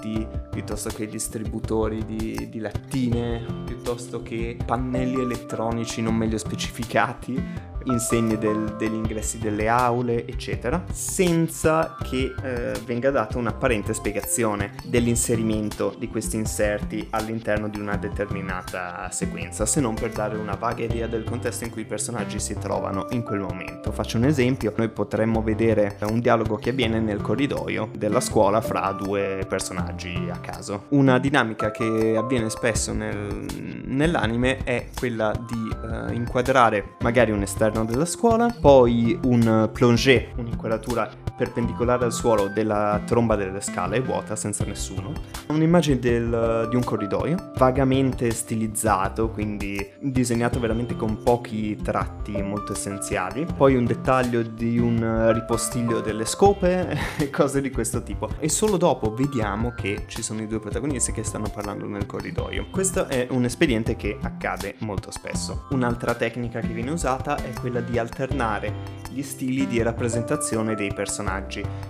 piuttosto 0.51 0.89
che 0.91 1.07
distributori 1.07 2.05
di, 2.05 2.49
di 2.49 2.59
lattine, 2.59 3.45
piuttosto 3.65 4.23
che 4.23 4.57
pannelli 4.65 5.21
elettronici 5.21 6.03
non 6.03 6.15
meglio 6.17 6.39
specificati, 6.39 7.71
insegne 7.85 8.39
del, 8.39 8.77
degli 8.79 8.95
ingressi 8.95 9.39
delle 9.39 9.69
aule, 9.69 10.27
eccetera, 10.27 10.85
senza 10.93 11.97
che 12.03 12.35
eh, 12.43 12.73
venga 12.85 13.11
data 13.11 13.39
un'apparente 13.39 13.95
spiegazione 13.95 14.75
dell'inserimento 14.85 15.95
di 15.99 16.09
questi 16.09 16.37
inserti 16.37 17.07
all'interno 17.11 17.69
di 17.69 17.79
una 17.79 17.97
determinata 17.97 19.11
sequenza, 19.11 19.67
se 19.67 19.81
non 19.81 19.95
per 19.95 20.11
dare 20.11 20.37
una 20.37 20.55
vaga 20.55 20.85
idea 20.85 21.07
del 21.07 21.25
contesto 21.25 21.65
in 21.65 21.71
cui 21.71 21.83
i 21.83 21.87
personaggi 21.87 22.39
si 22.39 22.57
trovano 22.59 23.07
in 23.11 23.23
quel 23.23 23.41
momento. 23.41 23.93
Faccio 23.93 24.17
un 24.17 24.25
esempio, 24.25 24.73
noi 24.77 24.89
potremmo 24.89 25.43
vedere 25.43 25.97
un 26.03 26.21
dialogo 26.21 26.57
che 26.57 26.71
avviene 26.71 27.01
nel 27.01 27.21
corridoio 27.21 27.91
della 27.97 28.21
scuola 28.21 28.61
fra 28.61 28.93
due 28.93 29.45
personaggi 29.49 30.29
a 30.31 30.39
caso. 30.39 30.85
Una 30.91 31.19
dinamica 31.19 31.71
che 31.71 32.15
avviene 32.17 32.51
spesso 32.51 32.93
nel, 32.93 33.47
nell'anime 33.85 34.59
è 34.65 34.89
quella 34.97 35.33
di 35.33 35.77
uh, 35.87 36.13
inquadrare 36.13 36.97
magari 37.01 37.31
un 37.31 37.43
esterno 37.43 37.72
all'interno 37.73 37.85
della 37.85 38.05
scuola, 38.05 38.55
poi 38.61 39.19
un 39.25 39.69
plongé, 39.73 40.33
un'inquadratura 40.37 41.22
perpendicolare 41.43 42.05
al 42.05 42.13
suolo 42.13 42.47
della 42.47 43.03
tromba 43.05 43.35
delle 43.35 43.61
scale, 43.61 44.01
vuota, 44.01 44.37
senza 44.37 44.65
nessuno, 44.65 45.13
un'immagine 45.49 45.99
del, 45.99 46.69
di 46.71 46.77
un 46.77 46.85
corridoio, 46.85 47.51
vagamente 47.57 48.31
stilizzato, 48.31 49.29
quindi 49.31 49.85
disegnato 49.99 50.61
veramente 50.61 50.95
con 50.95 51.21
pochi 51.25 51.75
tratti 51.83 52.41
molto 52.41 52.75
essenziali, 52.75 53.45
poi 53.57 53.75
un 53.75 53.85
dettaglio 53.85 54.43
di 54.43 54.79
un 54.79 55.33
ripostiglio 55.33 56.01
delle 56.01 56.27
scope 56.27 56.97
e 57.19 57.29
cose 57.29 57.61
di 57.61 57.73
questo 57.73 58.05
tipo. 58.05 58.29
E 58.39 58.49
solo 58.49 58.77
dopo 58.77 59.13
vediamo 59.13 59.73
che 59.73 60.05
ci 60.07 60.23
sono 60.23 60.43
i 60.43 60.47
due 60.47 60.61
protagonisti 60.61 61.11
che 61.11 61.25
stanno 61.25 61.51
parlando 61.53 61.87
nel 61.87 62.07
corridoio. 62.07 62.69
Questo 62.71 63.09
è 63.09 63.27
un 63.31 63.45
espediente 63.45 63.97
che 63.97 64.17
accade 64.23 64.77
molto 64.79 65.11
spesso. 65.11 65.67
Un'altra 65.71 66.15
tecnica 66.15 66.61
che 66.61 66.69
viene 66.69 66.93
usata 66.93 67.35
è 67.35 67.53
quella 67.59 67.81
di 67.81 67.99
alternare 67.99 69.01
gli 69.11 69.23
stili 69.23 69.67
di 69.67 69.83
rappresentazione 69.83 70.75
dei 70.75 70.93
personaggi, 70.95 71.32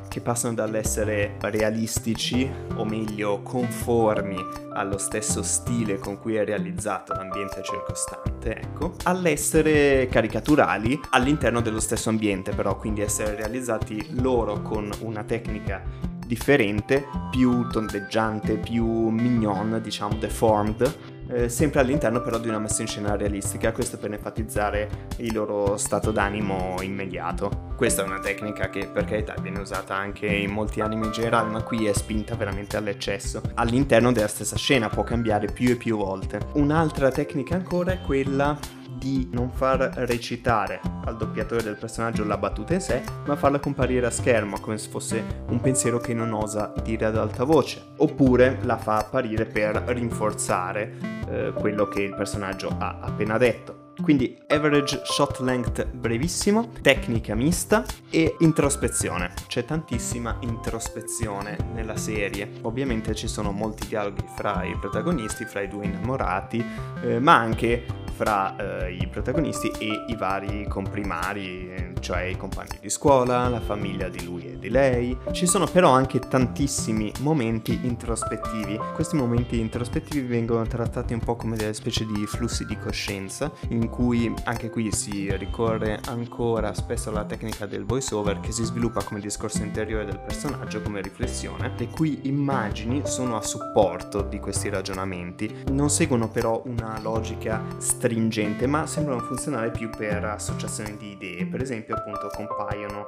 che 0.09 0.21
passano 0.21 0.55
dall'essere 0.55 1.37
realistici, 1.41 2.51
o 2.77 2.85
meglio 2.85 3.41
conformi 3.43 4.37
allo 4.75 4.99
stesso 4.99 5.43
stile 5.43 5.99
con 5.99 6.19
cui 6.19 6.37
è 6.37 6.45
realizzato 6.45 7.13
l'ambiente 7.13 7.63
circostante, 7.63 8.57
ecco, 8.57 8.95
all'essere 9.05 10.09
caricaturali 10.11 11.01
all'interno 11.11 11.61
dello 11.61 11.81
stesso 11.81 12.09
ambiente, 12.11 12.53
però, 12.53 12.77
quindi 12.77 13.01
essere 13.01 13.35
realizzati 13.35 14.21
loro 14.21 14.63
con 14.63 14.91
una 15.01 15.25
tecnica 15.25 15.83
differente, 16.27 17.07
più 17.31 17.69
tondeggiante, 17.69 18.57
più 18.57 18.87
mignon, 18.87 19.81
diciamo 19.83 20.15
deformed, 20.15 21.12
eh, 21.33 21.49
sempre 21.49 21.81
all'interno 21.81 22.21
però 22.21 22.39
di 22.39 22.49
una 22.49 22.59
messa 22.59 22.83
in 22.83 22.89
scena 22.89 23.17
realistica, 23.17 23.73
questo 23.73 23.97
per 23.97 24.13
enfatizzare 24.13 25.09
il 25.17 25.33
loro 25.33 25.77
stato 25.77 26.11
d'animo 26.11 26.77
immediato. 26.83 27.71
Questa 27.77 28.03
è 28.03 28.07
una 28.07 28.21
tecnica 28.21 28.69
che 28.69 28.87
per 28.87 29.05
carità 29.05 29.35
viene 29.41 29.59
usata 29.59 29.97
anche 29.97 30.27
in 30.27 30.51
molti 30.51 30.81
anime 30.81 31.07
in 31.07 31.13
generale, 31.13 31.51
ma 31.51 31.63
qui 31.63 31.87
è 31.87 31.93
spinta 31.93 32.35
veramente 32.37 32.77
all'eccesso. 32.77 33.41
All'interno 33.55 34.13
della 34.13 34.29
stessa 34.29 34.57
scena 34.57 34.89
può 34.89 35.03
cambiare 35.03 35.47
più 35.47 35.71
e 35.71 35.77
più 35.77 35.97
volte. 35.97 36.39
Un'altra 36.55 37.11
tecnica 37.11 37.55
ancora 37.55 37.93
è 37.93 38.01
quella 38.01 38.57
di 38.99 39.29
non 39.33 39.51
far 39.51 39.79
recitare 39.95 40.81
al 41.05 41.17
doppiatore 41.17 41.63
del 41.63 41.77
personaggio 41.77 42.25
la 42.25 42.37
battuta 42.37 42.75
in 42.75 42.81
sé, 42.81 43.03
ma 43.27 43.37
farla 43.37 43.59
comparire 43.59 44.07
a 44.07 44.11
schermo 44.11 44.59
come 44.61 44.79
se 44.79 44.89
fosse 44.89 45.45
un 45.49 45.61
pensiero 45.61 45.99
che 45.99 46.15
non 46.15 46.33
osa 46.33 46.73
dire 46.83 47.07
ad 47.07 47.17
alta 47.17 47.45
voce. 47.45 47.83
Oppure 47.97 48.59
la 48.63 48.77
fa 48.77 48.99
apparire 48.99 49.45
per 49.47 49.83
rinforzare 49.87 50.97
eh, 51.29 51.53
quello 51.59 51.89
che 51.89 52.03
il 52.03 52.15
personaggio 52.15 52.75
ha 52.79 52.99
appena 53.01 53.39
detto. 53.39 53.82
Quindi 54.01 54.39
average 54.49 55.03
shot 55.05 55.41
length 55.41 55.87
brevissimo, 55.87 56.71
tecnica 56.81 57.35
mista 57.35 57.85
e 58.11 58.37
introspezione. 58.41 59.33
C'è 59.47 59.65
tantissima 59.65 60.39
introspezione 60.41 61.57
nella 61.75 61.97
serie. 61.97 62.51
Ovviamente 62.63 63.15
ci 63.15 63.29
sono 63.29 63.53
molti 63.53 63.87
dialoghi 63.87 64.25
fra 64.35 64.65
i 64.65 64.77
protagonisti, 64.79 65.45
fra 65.45 65.61
i 65.61 65.69
due 65.69 65.85
innamorati, 65.85 66.65
eh, 67.03 67.21
ma 67.21 67.37
anche 67.37 67.85
fra 68.13 68.55
eh, 68.57 68.93
i 68.93 69.09
protagonisti 69.09 69.69
e 69.79 70.05
i 70.07 70.17
vari 70.17 70.67
comprimari, 70.69 71.95
cioè 72.01 72.23
i 72.23 72.37
compagni 72.37 72.79
di 72.81 72.91
scuola, 72.91 73.49
la 73.49 73.61
famiglia 73.61 74.09
di 74.09 74.25
lui 74.25 74.47
e 74.47 74.59
di 74.59 74.69
lei. 74.69 75.17
Ci 75.33 75.47
sono 75.47 75.67
però 75.67 75.91
anche 75.91 76.19
tantissimi 76.19 77.11
momenti 77.21 77.81
introspettivi. 77.83 78.79
Questi 78.95 79.17
momenti 79.17 79.59
introspettivi 79.59 80.27
vengono 80.27 80.65
trattati 80.67 81.15
un 81.15 81.21
po' 81.21 81.37
come 81.37 81.57
delle 81.57 81.75
specie 81.75 82.05
di 82.05 82.27
flussi 82.27 82.65
di 82.67 82.79
coscienza, 82.79 83.51
in 83.69 83.82
cui 83.89 84.33
anche 84.45 84.71
qui 84.71 84.93
si 84.93 85.35
ricorre 85.37 86.01
ancora 86.07 86.75
spesso 86.75 87.11
alla 87.11 87.25
tecnica 87.25 87.67
del 87.67 87.85
voice 87.85 88.15
over 88.15 88.41
che 88.41 88.53
si 88.53 88.65
sviluppa 88.65 89.03
come 89.03 89.21
discorso 89.21 89.63
interiore 89.63 90.05
del 90.05 90.19
personaggio, 90.19 90.83
come 90.83 91.01
riflessione, 91.01 91.73
le 91.77 91.89
cui 91.89 92.21
immagini 92.23 93.03
sono 93.05 93.37
a 93.37 93.43
supporto 93.43 94.23
di 94.23 94.39
questi 94.39 94.69
ragionamenti. 94.69 95.65
Non 95.71 95.91
seguono 95.91 96.29
però 96.29 96.63
una 96.67 96.99
logica 97.01 97.63
stringente, 97.79 98.67
ma 98.67 98.87
sembrano 98.87 99.21
funzionare 99.21 99.71
più 99.71 99.91
per 99.91 100.25
associazioni 100.25 100.97
di 100.97 101.11
idee. 101.13 101.47
Per 101.47 101.61
esempio, 101.61 101.95
appunto, 101.95 102.29
compaiono, 102.35 103.05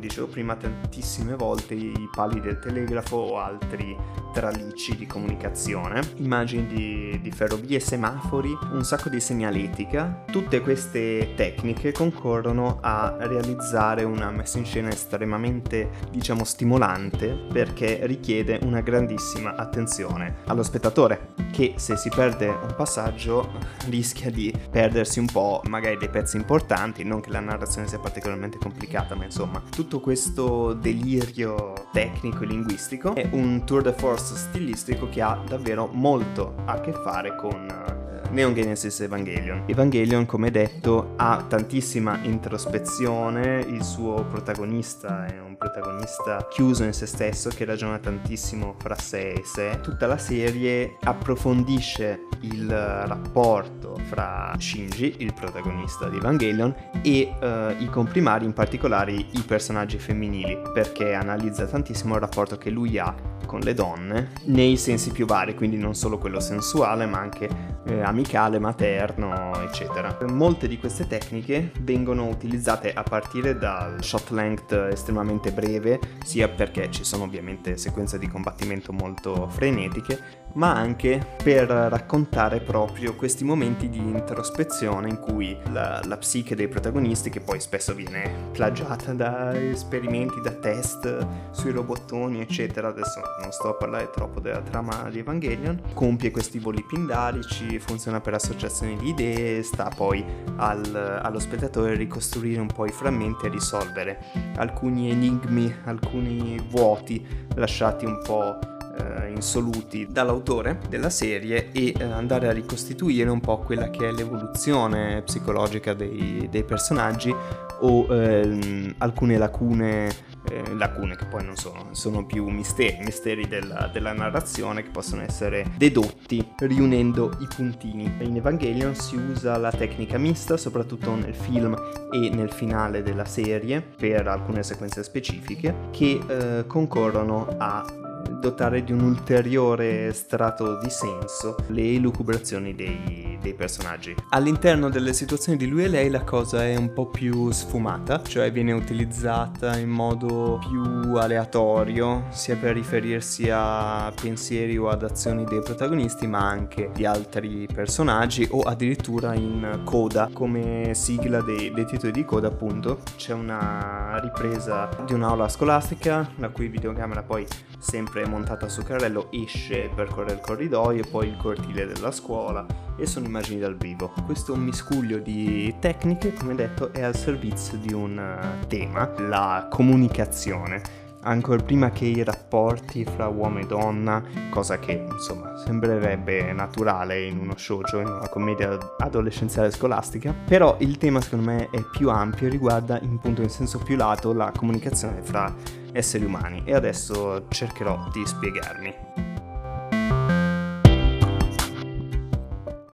dicevo 0.00 0.26
prima, 0.26 0.56
tantissime 0.56 1.36
volte 1.36 1.74
i 1.74 2.08
pali 2.12 2.40
del 2.40 2.58
telegrafo 2.58 3.16
o 3.16 3.38
altri 3.38 3.96
tralicci 4.32 4.96
di 4.96 5.06
comunicazione, 5.06 6.00
immagini 6.16 6.66
di, 6.66 7.20
di 7.20 7.30
ferrovie, 7.30 7.80
semafori, 7.80 8.56
un 8.72 8.84
sacco 8.84 9.08
di 9.08 9.20
segnaletica. 9.20 10.24
Tutte 10.30 10.60
queste 10.60 11.34
tecniche 11.36 11.92
concorrono 11.92 12.78
a 12.80 13.16
realizzare 13.18 14.04
una 14.04 14.30
messa 14.30 14.58
in 14.58 14.64
scena 14.64 14.88
estremamente, 14.88 15.90
diciamo, 16.10 16.44
stimolante 16.44 17.46
perché 17.52 18.06
richiede 18.06 18.58
una 18.62 18.80
grandissima 18.80 19.54
attenzione 19.56 20.38
allo 20.46 20.62
spettatore 20.62 21.34
che 21.50 21.74
se 21.76 21.96
si 21.96 22.08
perde 22.08 22.48
un 22.48 22.74
passaggio 22.76 23.52
rischia 23.88 24.30
di 24.30 24.54
perdersi 24.70 25.18
un 25.18 25.26
po' 25.26 25.60
magari 25.68 25.96
dei 25.96 26.08
pezzi 26.08 26.36
importanti, 26.36 27.04
non 27.04 27.20
che 27.20 27.30
la 27.30 27.40
narrazione 27.40 27.88
sia 27.88 27.98
particolarmente 27.98 28.58
complicata, 28.58 29.14
ma 29.14 29.24
insomma 29.24 29.62
tutto 29.90 30.04
questo 30.04 30.72
delirio 30.74 31.88
tecnico 31.90 32.44
e 32.44 32.46
linguistico 32.46 33.12
è 33.12 33.28
un 33.32 33.64
tour 33.66 33.82
de 33.82 33.92
force 33.92 34.36
stilistico 34.36 35.08
che 35.08 35.20
ha 35.20 35.42
davvero 35.44 35.88
molto 35.92 36.54
a 36.64 36.80
che 36.80 36.92
fare 36.92 37.34
con 37.34 37.99
Neon 38.32 38.54
Genesis 38.54 39.00
Evangelion. 39.00 39.64
Evangelion, 39.66 40.24
come 40.24 40.52
detto, 40.52 41.14
ha 41.16 41.44
tantissima 41.48 42.20
introspezione, 42.22 43.58
il 43.58 43.82
suo 43.82 44.24
protagonista 44.24 45.26
è 45.26 45.40
un 45.40 45.56
protagonista 45.56 46.46
chiuso 46.48 46.84
in 46.84 46.92
se 46.92 47.06
stesso 47.06 47.50
che 47.50 47.64
ragiona 47.64 47.98
tantissimo 47.98 48.76
fra 48.78 48.94
sé 48.94 49.32
e 49.32 49.42
sé. 49.44 49.80
Tutta 49.82 50.06
la 50.06 50.16
serie 50.16 50.96
approfondisce 51.02 52.26
il 52.42 52.70
rapporto 52.70 53.98
fra 54.08 54.54
Shinji, 54.56 55.16
il 55.18 55.34
protagonista 55.34 56.08
di 56.08 56.16
Evangelion, 56.16 56.72
e 57.02 57.34
uh, 57.40 57.82
i 57.82 57.86
comprimari, 57.90 58.44
in 58.44 58.52
particolare 58.52 59.12
i 59.12 59.44
personaggi 59.44 59.98
femminili, 59.98 60.56
perché 60.72 61.14
analizza 61.14 61.66
tantissimo 61.66 62.14
il 62.14 62.20
rapporto 62.20 62.56
che 62.56 62.70
lui 62.70 62.96
ha 62.96 63.12
con 63.44 63.60
le 63.60 63.74
donne 63.74 64.30
nei 64.44 64.76
sensi 64.76 65.10
più 65.10 65.26
vari, 65.26 65.56
quindi 65.56 65.76
non 65.76 65.96
solo 65.96 66.18
quello 66.18 66.38
sensuale, 66.38 67.04
ma 67.06 67.18
anche 67.18 67.48
eh, 67.86 68.00
amicale, 68.02 68.58
materno, 68.58 69.52
eccetera. 69.62 70.16
Molte 70.28 70.68
di 70.68 70.78
queste 70.78 71.06
tecniche 71.06 71.72
vengono 71.80 72.28
utilizzate 72.28 72.92
a 72.92 73.02
partire 73.02 73.56
dal 73.56 74.02
shot 74.02 74.30
length 74.30 74.72
estremamente 74.72 75.52
breve, 75.52 75.98
sia 76.24 76.48
perché 76.48 76.90
ci 76.90 77.04
sono 77.04 77.24
ovviamente 77.24 77.76
sequenze 77.76 78.18
di 78.18 78.28
combattimento 78.28 78.92
molto 78.92 79.48
frenetiche, 79.48 80.40
ma 80.54 80.74
anche 80.74 81.36
per 81.42 81.68
raccontare 81.68 82.60
proprio 82.60 83.14
questi 83.14 83.44
momenti 83.44 83.88
di 83.88 83.98
introspezione 83.98 85.08
in 85.08 85.18
cui 85.18 85.56
la, 85.70 86.00
la, 86.04 86.16
psiche 86.16 86.56
dei 86.56 86.68
protagonisti, 86.68 87.30
che 87.30 87.40
poi 87.40 87.60
spesso 87.60 87.94
viene 87.94 88.48
plagiata 88.52 89.12
da 89.12 89.58
esperimenti, 89.58 90.40
da 90.40 90.50
test 90.50 91.26
sui 91.50 91.70
robottoni, 91.70 92.40
eccetera, 92.40 92.88
adesso 92.88 93.20
non 93.40 93.52
sto 93.52 93.68
a 93.68 93.74
parlare 93.74 94.10
troppo 94.10 94.40
della 94.40 94.60
trama 94.60 95.08
di 95.08 95.20
Evangelion, 95.20 95.80
compie 95.94 96.30
questi 96.30 96.58
voli 96.58 96.84
pindarici, 96.86 97.69
funziona 97.78 98.20
per 98.20 98.34
associazione 98.34 98.96
di 98.96 99.08
idee, 99.08 99.62
sta 99.62 99.90
poi 99.94 100.24
al, 100.56 101.20
allo 101.22 101.38
spettatore 101.38 101.94
ricostruire 101.94 102.60
un 102.60 102.68
po' 102.68 102.86
i 102.86 102.92
frammenti 102.92 103.46
e 103.46 103.48
risolvere 103.48 104.18
alcuni 104.56 105.10
enigmi, 105.10 105.72
alcuni 105.84 106.58
vuoti 106.68 107.24
lasciati 107.54 108.04
un 108.04 108.20
po' 108.22 108.58
eh, 109.00 109.30
insoluti 109.30 110.06
dall'autore 110.10 110.80
della 110.88 111.10
serie 111.10 111.70
e 111.72 111.94
eh, 111.96 112.04
andare 112.04 112.48
a 112.48 112.52
ricostituire 112.52 113.30
un 113.30 113.40
po' 113.40 113.58
quella 113.58 113.90
che 113.90 114.08
è 114.08 114.12
l'evoluzione 114.12 115.22
psicologica 115.22 115.94
dei, 115.94 116.48
dei 116.50 116.64
personaggi 116.64 117.34
o 117.80 118.06
ehm, 118.10 118.94
alcune 118.98 119.38
lacune 119.38 120.10
eh, 120.50 120.74
lacune 120.74 121.16
che 121.16 121.26
poi 121.26 121.44
non 121.44 121.56
sono, 121.56 121.88
sono 121.92 122.26
più 122.26 122.46
misteri, 122.48 122.98
misteri 123.00 123.46
della, 123.46 123.88
della, 123.92 124.12
narrazione 124.12 124.82
che 124.82 124.90
possono 124.90 125.22
essere 125.22 125.64
dedotti 125.76 126.44
riunendo 126.58 127.36
i 127.40 127.46
puntini. 127.46 128.12
In 128.20 128.36
Evangelion 128.36 128.94
si 128.94 129.16
usa 129.16 129.56
la 129.56 129.70
tecnica 129.70 130.18
mista, 130.18 130.56
soprattutto 130.56 131.14
nel 131.14 131.34
film 131.34 131.76
e 132.12 132.28
nel 132.30 132.50
finale 132.50 133.02
della 133.02 133.24
serie, 133.24 133.80
per 133.80 134.26
alcune 134.26 134.62
sequenze 134.62 135.02
specifiche, 135.02 135.88
che 135.90 136.20
eh, 136.26 136.66
concorrono 136.66 137.54
a 137.58 137.99
dotare 138.38 138.84
di 138.84 138.92
un 138.92 139.00
ulteriore 139.00 140.12
strato 140.12 140.78
di 140.78 140.90
senso 140.90 141.56
le 141.68 141.94
elucubrazioni 141.94 142.74
dei, 142.74 143.38
dei, 143.40 143.54
personaggi. 143.54 144.14
All'interno 144.30 144.88
delle 144.88 145.12
situazioni 145.12 145.58
di 145.58 145.66
lui 145.66 145.84
e 145.84 145.88
lei 145.88 146.10
la 146.10 146.22
cosa 146.22 146.64
è 146.64 146.76
un 146.76 146.92
po' 146.92 147.06
più 147.06 147.50
sfumata, 147.50 148.22
cioè 148.22 148.52
viene 148.52 148.72
utilizzata 148.72 149.76
in 149.76 149.88
modo 149.88 150.58
più 150.68 151.14
aleatorio, 151.16 152.26
sia 152.30 152.56
per 152.56 152.74
riferirsi 152.74 153.48
a 153.50 154.12
pensieri 154.20 154.76
o 154.76 154.88
ad 154.88 155.02
azioni 155.02 155.44
dei 155.44 155.60
protagonisti, 155.60 156.26
ma 156.26 156.48
anche 156.48 156.90
di 156.94 157.04
altri 157.04 157.66
personaggi 157.72 158.46
o 158.50 158.60
addirittura 158.60 159.34
in 159.34 159.82
coda, 159.84 160.30
come 160.32 160.92
sigla 160.94 161.40
dei, 161.42 161.72
dei 161.72 161.86
titoli 161.86 162.12
di 162.12 162.24
coda 162.24 162.48
appunto. 162.48 163.00
C'è 163.16 163.32
una 163.32 164.18
ripresa 164.22 164.88
di 165.04 165.12
un'aula 165.12 165.48
scolastica, 165.48 166.30
la 166.36 166.48
cui 166.50 166.68
videocamera 166.68 167.22
poi 167.22 167.46
sempre 167.80 168.26
montata 168.26 168.68
su 168.68 168.82
carrello, 168.82 169.28
esce, 169.30 169.90
percorre 169.92 170.34
il 170.34 170.40
corridoio 170.40 171.02
e 171.02 171.08
poi 171.08 171.28
il 171.28 171.36
cortile 171.36 171.86
della 171.86 172.12
scuola 172.12 172.64
e 172.96 173.06
sono 173.06 173.26
immagini 173.26 173.58
dal 173.58 173.76
vivo. 173.76 174.12
Questo 174.26 174.54
miscuglio 174.54 175.18
di 175.18 175.74
tecniche, 175.80 176.34
come 176.34 176.54
detto, 176.54 176.92
è 176.92 177.02
al 177.02 177.16
servizio 177.16 177.78
di 177.78 177.92
un 177.92 178.18
eh, 178.18 178.66
tema, 178.66 179.10
la 179.18 179.66
comunicazione 179.70 181.00
ancora 181.22 181.62
prima 181.62 181.90
che 181.90 182.06
i 182.06 182.22
rapporti 182.22 183.04
fra 183.04 183.26
uomo 183.26 183.58
e 183.58 183.66
donna, 183.66 184.22
cosa 184.50 184.78
che 184.78 185.06
insomma 185.10 185.56
sembrerebbe 185.58 186.52
naturale 186.52 187.24
in 187.24 187.38
uno 187.38 187.56
shoujo, 187.56 188.00
in 188.00 188.06
una 188.06 188.28
commedia 188.28 188.78
adolescenziale 188.98 189.70
scolastica, 189.70 190.34
però 190.46 190.76
il 190.80 190.96
tema 190.98 191.20
secondo 191.20 191.50
me 191.50 191.68
è 191.70 191.82
più 191.90 192.08
ampio 192.10 192.46
e 192.46 192.50
riguarda 192.50 192.98
in 193.00 193.18
punto 193.18 193.42
in 193.42 193.50
senso 193.50 193.78
più 193.78 193.96
lato 193.96 194.32
la 194.32 194.52
comunicazione 194.56 195.20
fra 195.22 195.52
esseri 195.92 196.24
umani 196.24 196.62
e 196.64 196.74
adesso 196.74 197.48
cercherò 197.48 198.08
di 198.12 198.26
spiegarmi. 198.26 198.94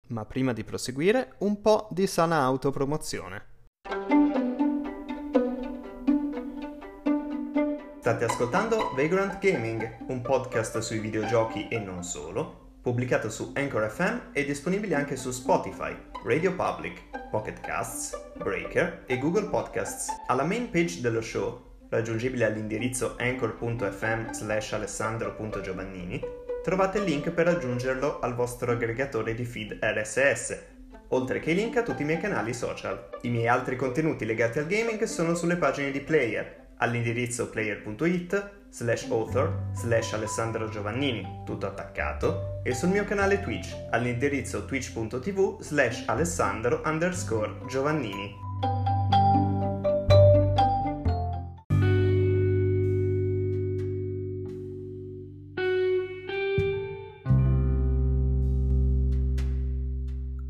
Ma 0.07 0.25
prima 0.25 0.53
di 0.53 0.63
proseguire, 0.63 1.35
un 1.39 1.61
po' 1.61 1.87
di 1.91 2.07
sana 2.07 2.41
autopromozione. 2.41 3.53
State 7.99 8.23
ascoltando 8.23 8.91
Vagrant 8.95 9.39
Gaming, 9.39 10.05
un 10.07 10.21
podcast 10.21 10.77
sui 10.77 10.99
videogiochi 10.99 11.67
e 11.67 11.79
non 11.79 12.03
solo, 12.03 12.77
pubblicato 12.81 13.31
su 13.31 13.51
Anchor 13.55 13.89
FM 13.89 14.31
e 14.31 14.45
disponibile 14.45 14.93
anche 14.93 15.15
su 15.15 15.31
Spotify, 15.31 15.95
Radio 16.23 16.53
Public, 16.53 17.29
Pocket 17.31 17.59
Casts, 17.61 18.15
Breaker 18.37 19.05
e 19.07 19.17
Google 19.17 19.49
Podcasts. 19.49 20.09
Alla 20.27 20.43
main 20.43 20.69
page 20.69 21.01
dello 21.01 21.21
show 21.21 21.64
raggiungibile 21.95 22.45
all'indirizzo 22.45 23.15
anchor.fm 23.17 24.31
slash 24.31 24.73
alessandro.giovannini, 24.73 26.21
trovate 26.63 26.99
il 26.99 27.05
link 27.05 27.31
per 27.31 27.45
raggiungerlo 27.45 28.19
al 28.19 28.35
vostro 28.35 28.71
aggregatore 28.71 29.33
di 29.33 29.45
feed 29.45 29.79
RSS, 29.81 30.57
oltre 31.09 31.39
che 31.39 31.51
i 31.51 31.55
link 31.55 31.77
a 31.77 31.83
tutti 31.83 32.01
i 32.01 32.05
miei 32.05 32.19
canali 32.19 32.53
social. 32.53 33.09
I 33.21 33.29
miei 33.29 33.47
altri 33.47 33.75
contenuti 33.75 34.25
legati 34.25 34.59
al 34.59 34.67
gaming 34.67 35.03
sono 35.03 35.35
sulle 35.35 35.55
pagine 35.55 35.91
di 35.91 36.01
Player, 36.01 36.63
all'indirizzo 36.77 37.49
player.it 37.49 38.51
slash 38.69 39.07
author 39.09 39.69
slash 39.73 40.13
Alessandro 40.13 40.67
Giovannini, 40.67 41.43
tutto 41.45 41.65
attaccato, 41.65 42.59
e 42.63 42.73
sul 42.73 42.89
mio 42.89 43.05
canale 43.05 43.39
Twitch 43.39 43.73
all'indirizzo 43.91 44.65
twitch.tv 44.65 45.61
slash 45.61 46.03
Alessandro 46.07 46.81
underscore 46.83 47.61
Giovannini. 47.69 48.94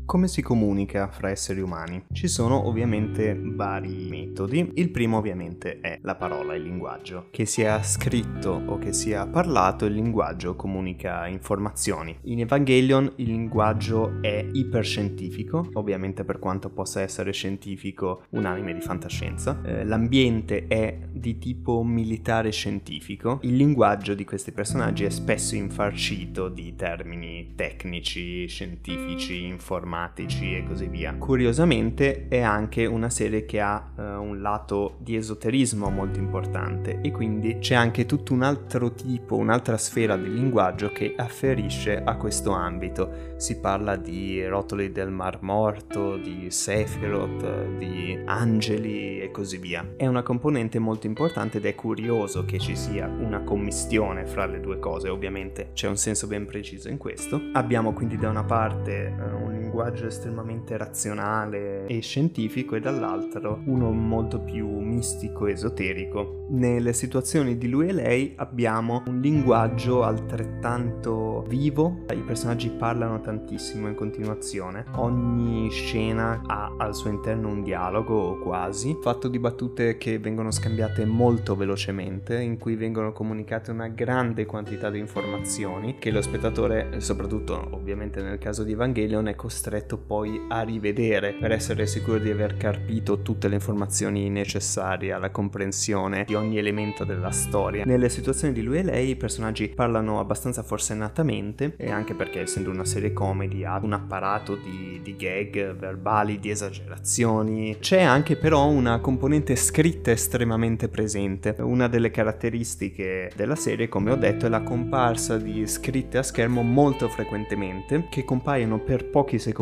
Come 0.06 0.28
si 0.28 0.40
comunica 0.40 1.08
fra 1.08 1.30
esseri 1.30 1.60
umani? 1.60 2.04
Ci 2.12 2.28
sono 2.28 2.68
ovviamente 2.68 3.36
vari 3.36 4.06
metodi. 4.08 4.70
Il 4.74 4.90
primo 4.90 5.16
ovviamente 5.16 5.80
è 5.80 5.98
la 6.02 6.14
parola, 6.14 6.54
il 6.54 6.62
linguaggio. 6.62 7.26
Che 7.32 7.44
sia 7.44 7.82
scritto 7.82 8.62
o 8.66 8.78
che 8.78 8.92
sia 8.92 9.26
parlato, 9.26 9.84
il 9.84 9.94
linguaggio 9.94 10.54
comunica 10.54 11.26
informazioni. 11.26 12.16
In 12.26 12.38
Evangelion 12.38 13.14
il 13.16 13.26
linguaggio 13.26 14.18
è 14.20 14.48
iperscientifico, 14.52 15.70
ovviamente 15.72 16.22
per 16.22 16.38
quanto 16.38 16.70
possa 16.70 17.00
essere 17.00 17.32
scientifico 17.32 18.26
un 18.30 18.44
anime 18.44 18.74
di 18.74 18.80
fantascienza. 18.82 19.60
Eh, 19.64 19.84
l'ambiente 19.84 20.68
è 20.68 21.00
di 21.10 21.36
tipo 21.38 21.82
militare 21.82 22.52
scientifico. 22.52 23.40
Il 23.42 23.56
linguaggio 23.56 24.14
di 24.14 24.24
questi 24.24 24.52
personaggi 24.52 25.02
è 25.02 25.10
spesso 25.10 25.56
infarcito 25.56 26.48
di 26.48 26.76
termini 26.76 27.54
tecnici, 27.56 28.46
scientifici, 28.46 29.42
informatici 29.46 29.94
informatici 29.96 30.54
e 30.54 30.64
così 30.64 30.86
via. 30.86 31.14
Curiosamente 31.14 32.28
è 32.28 32.40
anche 32.40 32.84
una 32.84 33.08
serie 33.08 33.46
che 33.46 33.60
ha 33.60 33.92
uh, 33.94 34.02
un 34.02 34.40
lato 34.40 34.96
di 34.98 35.16
esoterismo 35.16 35.88
molto 35.88 36.18
importante 36.18 37.00
e 37.00 37.10
quindi 37.10 37.58
c'è 37.58 37.74
anche 37.74 38.04
tutto 38.04 38.34
un 38.34 38.42
altro 38.42 38.92
tipo, 38.92 39.36
un'altra 39.36 39.78
sfera 39.78 40.16
di 40.16 40.32
linguaggio 40.32 40.90
che 40.92 41.14
afferisce 41.16 42.02
a 42.02 42.16
questo 42.16 42.50
ambito. 42.50 43.34
Si 43.36 43.58
parla 43.58 43.96
di 43.96 44.44
rotoli 44.46 44.92
del 44.92 45.10
Mar 45.10 45.42
Morto, 45.42 46.16
di 46.16 46.50
Sephiroth, 46.50 47.76
di 47.78 48.18
angeli 48.24 49.20
e 49.20 49.30
così 49.30 49.56
via. 49.58 49.94
È 49.96 50.06
una 50.06 50.22
componente 50.22 50.78
molto 50.78 51.06
importante 51.06 51.58
ed 51.58 51.66
è 51.66 51.74
curioso 51.74 52.44
che 52.44 52.58
ci 52.58 52.76
sia 52.76 53.06
una 53.06 53.40
commistione 53.40 54.26
fra 54.26 54.46
le 54.46 54.60
due 54.60 54.78
cose, 54.78 55.08
ovviamente 55.08 55.70
c'è 55.72 55.88
un 55.88 55.96
senso 55.96 56.26
ben 56.26 56.46
preciso 56.46 56.88
in 56.88 56.98
questo. 56.98 57.40
Abbiamo 57.52 57.92
quindi 57.92 58.16
da 58.16 58.28
una 58.28 58.44
parte 58.44 59.14
uh, 59.16 59.44
un 59.44 59.65
linguaggio 59.76 60.06
estremamente 60.06 60.74
razionale 60.78 61.84
e 61.84 62.00
scientifico 62.00 62.76
e 62.76 62.80
dall'altro 62.80 63.60
uno 63.66 63.92
molto 63.92 64.40
più 64.40 64.66
mistico 64.66 65.46
e 65.46 65.52
esoterico. 65.52 66.46
Nelle 66.48 66.94
situazioni 66.94 67.58
di 67.58 67.68
lui 67.68 67.88
e 67.88 67.92
lei 67.92 68.32
abbiamo 68.36 69.02
un 69.06 69.20
linguaggio 69.20 70.02
altrettanto 70.02 71.44
vivo, 71.48 72.04
i 72.10 72.22
personaggi 72.22 72.70
parlano 72.70 73.20
tantissimo 73.20 73.88
in 73.88 73.94
continuazione, 73.94 74.86
ogni 74.94 75.68
scena 75.70 76.40
ha 76.46 76.74
al 76.78 76.94
suo 76.94 77.10
interno 77.10 77.48
un 77.48 77.62
dialogo 77.62 78.14
o 78.14 78.38
quasi, 78.38 78.96
fatto 79.02 79.28
di 79.28 79.38
battute 79.38 79.98
che 79.98 80.18
vengono 80.18 80.50
scambiate 80.50 81.04
molto 81.04 81.54
velocemente, 81.54 82.40
in 82.40 82.56
cui 82.56 82.76
vengono 82.76 83.12
comunicate 83.12 83.72
una 83.72 83.88
grande 83.88 84.46
quantità 84.46 84.88
di 84.88 85.00
informazioni 85.00 85.96
che 85.98 86.10
lo 86.10 86.22
spettatore, 86.22 87.00
soprattutto 87.00 87.68
ovviamente 87.72 88.22
nel 88.22 88.38
caso 88.38 88.62
di 88.62 88.72
Evangelion, 88.72 89.26
è 89.28 89.34
costretto 89.66 89.98
poi 89.98 90.46
a 90.48 90.62
rivedere 90.62 91.32
per 91.32 91.50
essere 91.50 91.88
sicuro 91.88 92.18
di 92.18 92.30
aver 92.30 92.56
carpito 92.56 93.22
tutte 93.22 93.48
le 93.48 93.56
informazioni 93.56 94.30
necessarie 94.30 95.10
alla 95.10 95.30
comprensione 95.30 96.22
di 96.24 96.34
ogni 96.34 96.58
elemento 96.58 97.02
della 97.02 97.32
storia. 97.32 97.84
Nelle 97.84 98.08
situazioni 98.08 98.54
di 98.54 98.62
lui 98.62 98.78
e 98.78 98.82
lei 98.84 99.08
i 99.10 99.16
personaggi 99.16 99.66
parlano 99.68 100.20
abbastanza 100.20 100.62
forsennatamente 100.62 101.74
e 101.76 101.90
anche 101.90 102.14
perché 102.14 102.42
essendo 102.42 102.70
una 102.70 102.84
serie 102.84 103.12
comedy 103.12 103.64
ha 103.64 103.80
un 103.82 103.94
apparato 103.94 104.54
di, 104.54 105.00
di 105.02 105.16
gag 105.16 105.74
verbali, 105.74 106.38
di 106.38 106.50
esagerazioni. 106.50 107.76
C'è 107.80 108.02
anche 108.02 108.36
però 108.36 108.68
una 108.68 109.00
componente 109.00 109.56
scritta 109.56 110.12
estremamente 110.12 110.88
presente. 110.88 111.56
Una 111.58 111.88
delle 111.88 112.12
caratteristiche 112.12 113.32
della 113.34 113.56
serie, 113.56 113.88
come 113.88 114.12
ho 114.12 114.16
detto, 114.16 114.46
è 114.46 114.48
la 114.48 114.62
comparsa 114.62 115.38
di 115.38 115.66
scritte 115.66 116.18
a 116.18 116.22
schermo 116.22 116.62
molto 116.62 117.08
frequentemente 117.08 118.06
che 118.08 118.24
compaiono 118.24 118.78
per 118.78 119.10
pochi 119.10 119.40
secondi, 119.40 119.54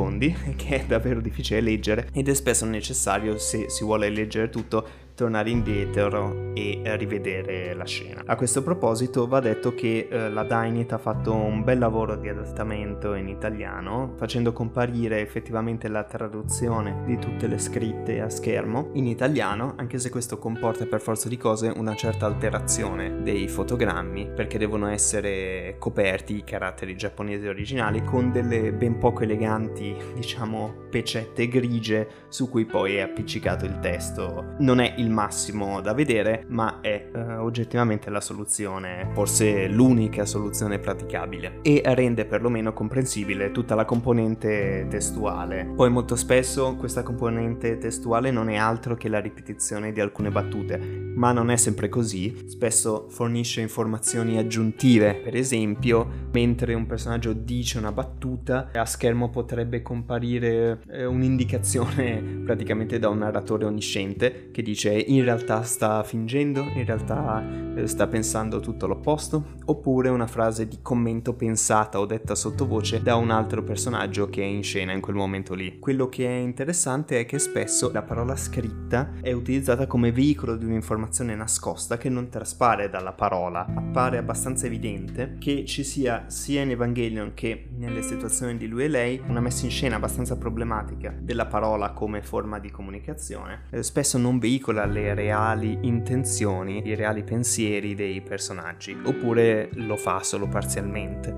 che 0.56 0.82
è 0.82 0.84
davvero 0.84 1.20
difficile 1.20 1.60
leggere 1.60 2.08
ed 2.12 2.28
è 2.28 2.34
spesso 2.34 2.66
necessario 2.66 3.38
se 3.38 3.68
si 3.68 3.84
vuole 3.84 4.08
leggere 4.10 4.50
tutto 4.50 5.03
tornare 5.14 5.50
indietro 5.50 6.52
e 6.54 6.80
rivedere 6.96 7.74
la 7.74 7.84
scena. 7.84 8.22
A 8.26 8.36
questo 8.36 8.62
proposito 8.62 9.26
va 9.26 9.40
detto 9.40 9.74
che 9.74 10.08
eh, 10.10 10.30
la 10.30 10.44
Dynit 10.44 10.92
ha 10.92 10.98
fatto 10.98 11.34
un 11.34 11.62
bel 11.62 11.78
lavoro 11.78 12.16
di 12.16 12.28
adattamento 12.28 13.14
in 13.14 13.28
italiano, 13.28 14.14
facendo 14.16 14.52
comparire 14.52 15.20
effettivamente 15.20 15.88
la 15.88 16.04
traduzione 16.04 17.02
di 17.04 17.18
tutte 17.18 17.46
le 17.46 17.58
scritte 17.58 18.20
a 18.20 18.28
schermo 18.28 18.90
in 18.94 19.06
italiano, 19.06 19.74
anche 19.76 19.98
se 19.98 20.10
questo 20.10 20.38
comporta 20.38 20.86
per 20.86 21.00
forza 21.00 21.28
di 21.28 21.36
cose 21.36 21.72
una 21.74 21.94
certa 21.94 22.26
alterazione 22.26 23.22
dei 23.22 23.48
fotogrammi, 23.48 24.30
perché 24.34 24.58
devono 24.58 24.88
essere 24.88 25.76
coperti 25.78 26.36
i 26.36 26.44
caratteri 26.44 26.96
giapponesi 26.96 27.46
originali 27.46 28.02
con 28.04 28.30
delle 28.30 28.72
ben 28.72 28.98
poco 28.98 29.22
eleganti, 29.22 29.94
diciamo, 30.14 30.82
pecette 30.90 31.48
grigie 31.48 32.08
su 32.28 32.48
cui 32.48 32.64
poi 32.64 32.96
è 32.96 33.00
appiccicato 33.00 33.64
il 33.64 33.78
testo. 33.80 34.54
Non 34.58 34.80
è 34.80 34.94
il 34.98 35.03
il 35.04 35.10
massimo 35.10 35.80
da 35.80 35.92
vedere, 35.92 36.44
ma 36.48 36.80
è 36.80 37.10
uh, 37.12 37.42
oggettivamente 37.42 38.10
la 38.10 38.20
soluzione, 38.20 39.10
forse 39.12 39.68
l'unica 39.68 40.24
soluzione 40.24 40.78
praticabile 40.78 41.58
e 41.62 41.82
rende 41.84 42.24
perlomeno 42.24 42.72
comprensibile 42.72 43.52
tutta 43.52 43.74
la 43.74 43.84
componente 43.84 44.86
testuale. 44.88 45.70
Poi 45.76 45.90
molto 45.90 46.16
spesso 46.16 46.74
questa 46.76 47.02
componente 47.02 47.78
testuale 47.78 48.30
non 48.30 48.48
è 48.48 48.56
altro 48.56 48.96
che 48.96 49.08
la 49.08 49.20
ripetizione 49.20 49.92
di 49.92 50.00
alcune 50.00 50.30
battute, 50.30 50.78
ma 51.14 51.32
non 51.32 51.50
è 51.50 51.56
sempre 51.56 51.88
così, 51.88 52.34
spesso 52.46 53.06
fornisce 53.08 53.60
informazioni 53.60 54.38
aggiuntive, 54.38 55.14
per 55.22 55.36
esempio, 55.36 56.08
mentre 56.32 56.74
un 56.74 56.86
personaggio 56.86 57.32
dice 57.32 57.78
una 57.78 57.92
battuta, 57.92 58.70
a 58.72 58.86
schermo 58.86 59.30
potrebbe 59.30 59.82
comparire 59.82 60.80
eh, 60.88 61.04
un'indicazione 61.04 62.40
praticamente 62.44 62.98
da 62.98 63.08
un 63.08 63.18
narratore 63.18 63.66
onnisciente 63.66 64.50
che 64.50 64.62
dice 64.62 64.93
in 64.96 65.24
realtà 65.24 65.62
sta 65.62 66.02
fingendo, 66.02 66.60
in 66.60 66.84
realtà 66.84 67.42
eh, 67.76 67.86
sta 67.86 68.06
pensando 68.06 68.60
tutto 68.60 68.86
l'opposto, 68.86 69.52
oppure 69.66 70.08
una 70.08 70.26
frase 70.26 70.68
di 70.68 70.78
commento 70.82 71.34
pensata 71.34 71.98
o 71.98 72.06
detta 72.06 72.34
sottovoce 72.34 73.02
da 73.02 73.16
un 73.16 73.30
altro 73.30 73.62
personaggio 73.62 74.28
che 74.28 74.42
è 74.42 74.46
in 74.46 74.62
scena 74.62 74.92
in 74.92 75.00
quel 75.00 75.16
momento 75.16 75.54
lì. 75.54 75.78
Quello 75.78 76.08
che 76.08 76.26
è 76.26 76.38
interessante 76.38 77.20
è 77.20 77.26
che 77.26 77.38
spesso 77.38 77.90
la 77.92 78.02
parola 78.02 78.36
scritta 78.36 79.12
è 79.20 79.32
utilizzata 79.32 79.86
come 79.86 80.12
veicolo 80.12 80.56
di 80.56 80.64
un'informazione 80.64 81.34
nascosta 81.34 81.96
che 81.96 82.08
non 82.08 82.28
traspare 82.28 82.88
dalla 82.88 83.12
parola. 83.12 83.66
Appare 83.74 84.18
abbastanza 84.18 84.66
evidente 84.66 85.36
che 85.38 85.64
ci 85.64 85.84
sia 85.84 86.24
sia 86.28 86.62
in 86.62 86.70
Evangelion 86.70 87.32
che 87.34 87.68
nelle 87.76 88.02
situazioni 88.02 88.56
di 88.56 88.66
lui 88.66 88.84
e 88.84 88.88
lei 88.88 89.22
una 89.26 89.40
messa 89.40 89.64
in 89.64 89.70
scena 89.70 89.96
abbastanza 89.96 90.36
problematica 90.36 91.14
della 91.18 91.46
parola 91.46 91.90
come 91.90 92.22
forma 92.22 92.58
di 92.58 92.70
comunicazione. 92.70 93.64
Eh, 93.70 93.82
spesso 93.82 94.18
non 94.18 94.38
veicola 94.38 94.83
le 94.86 95.14
reali 95.14 95.78
intenzioni, 95.82 96.86
i 96.86 96.94
reali 96.94 97.22
pensieri 97.22 97.94
dei 97.94 98.20
personaggi, 98.20 98.96
oppure 99.04 99.70
lo 99.74 99.96
fa 99.96 100.22
solo 100.22 100.46
parzialmente. 100.48 101.33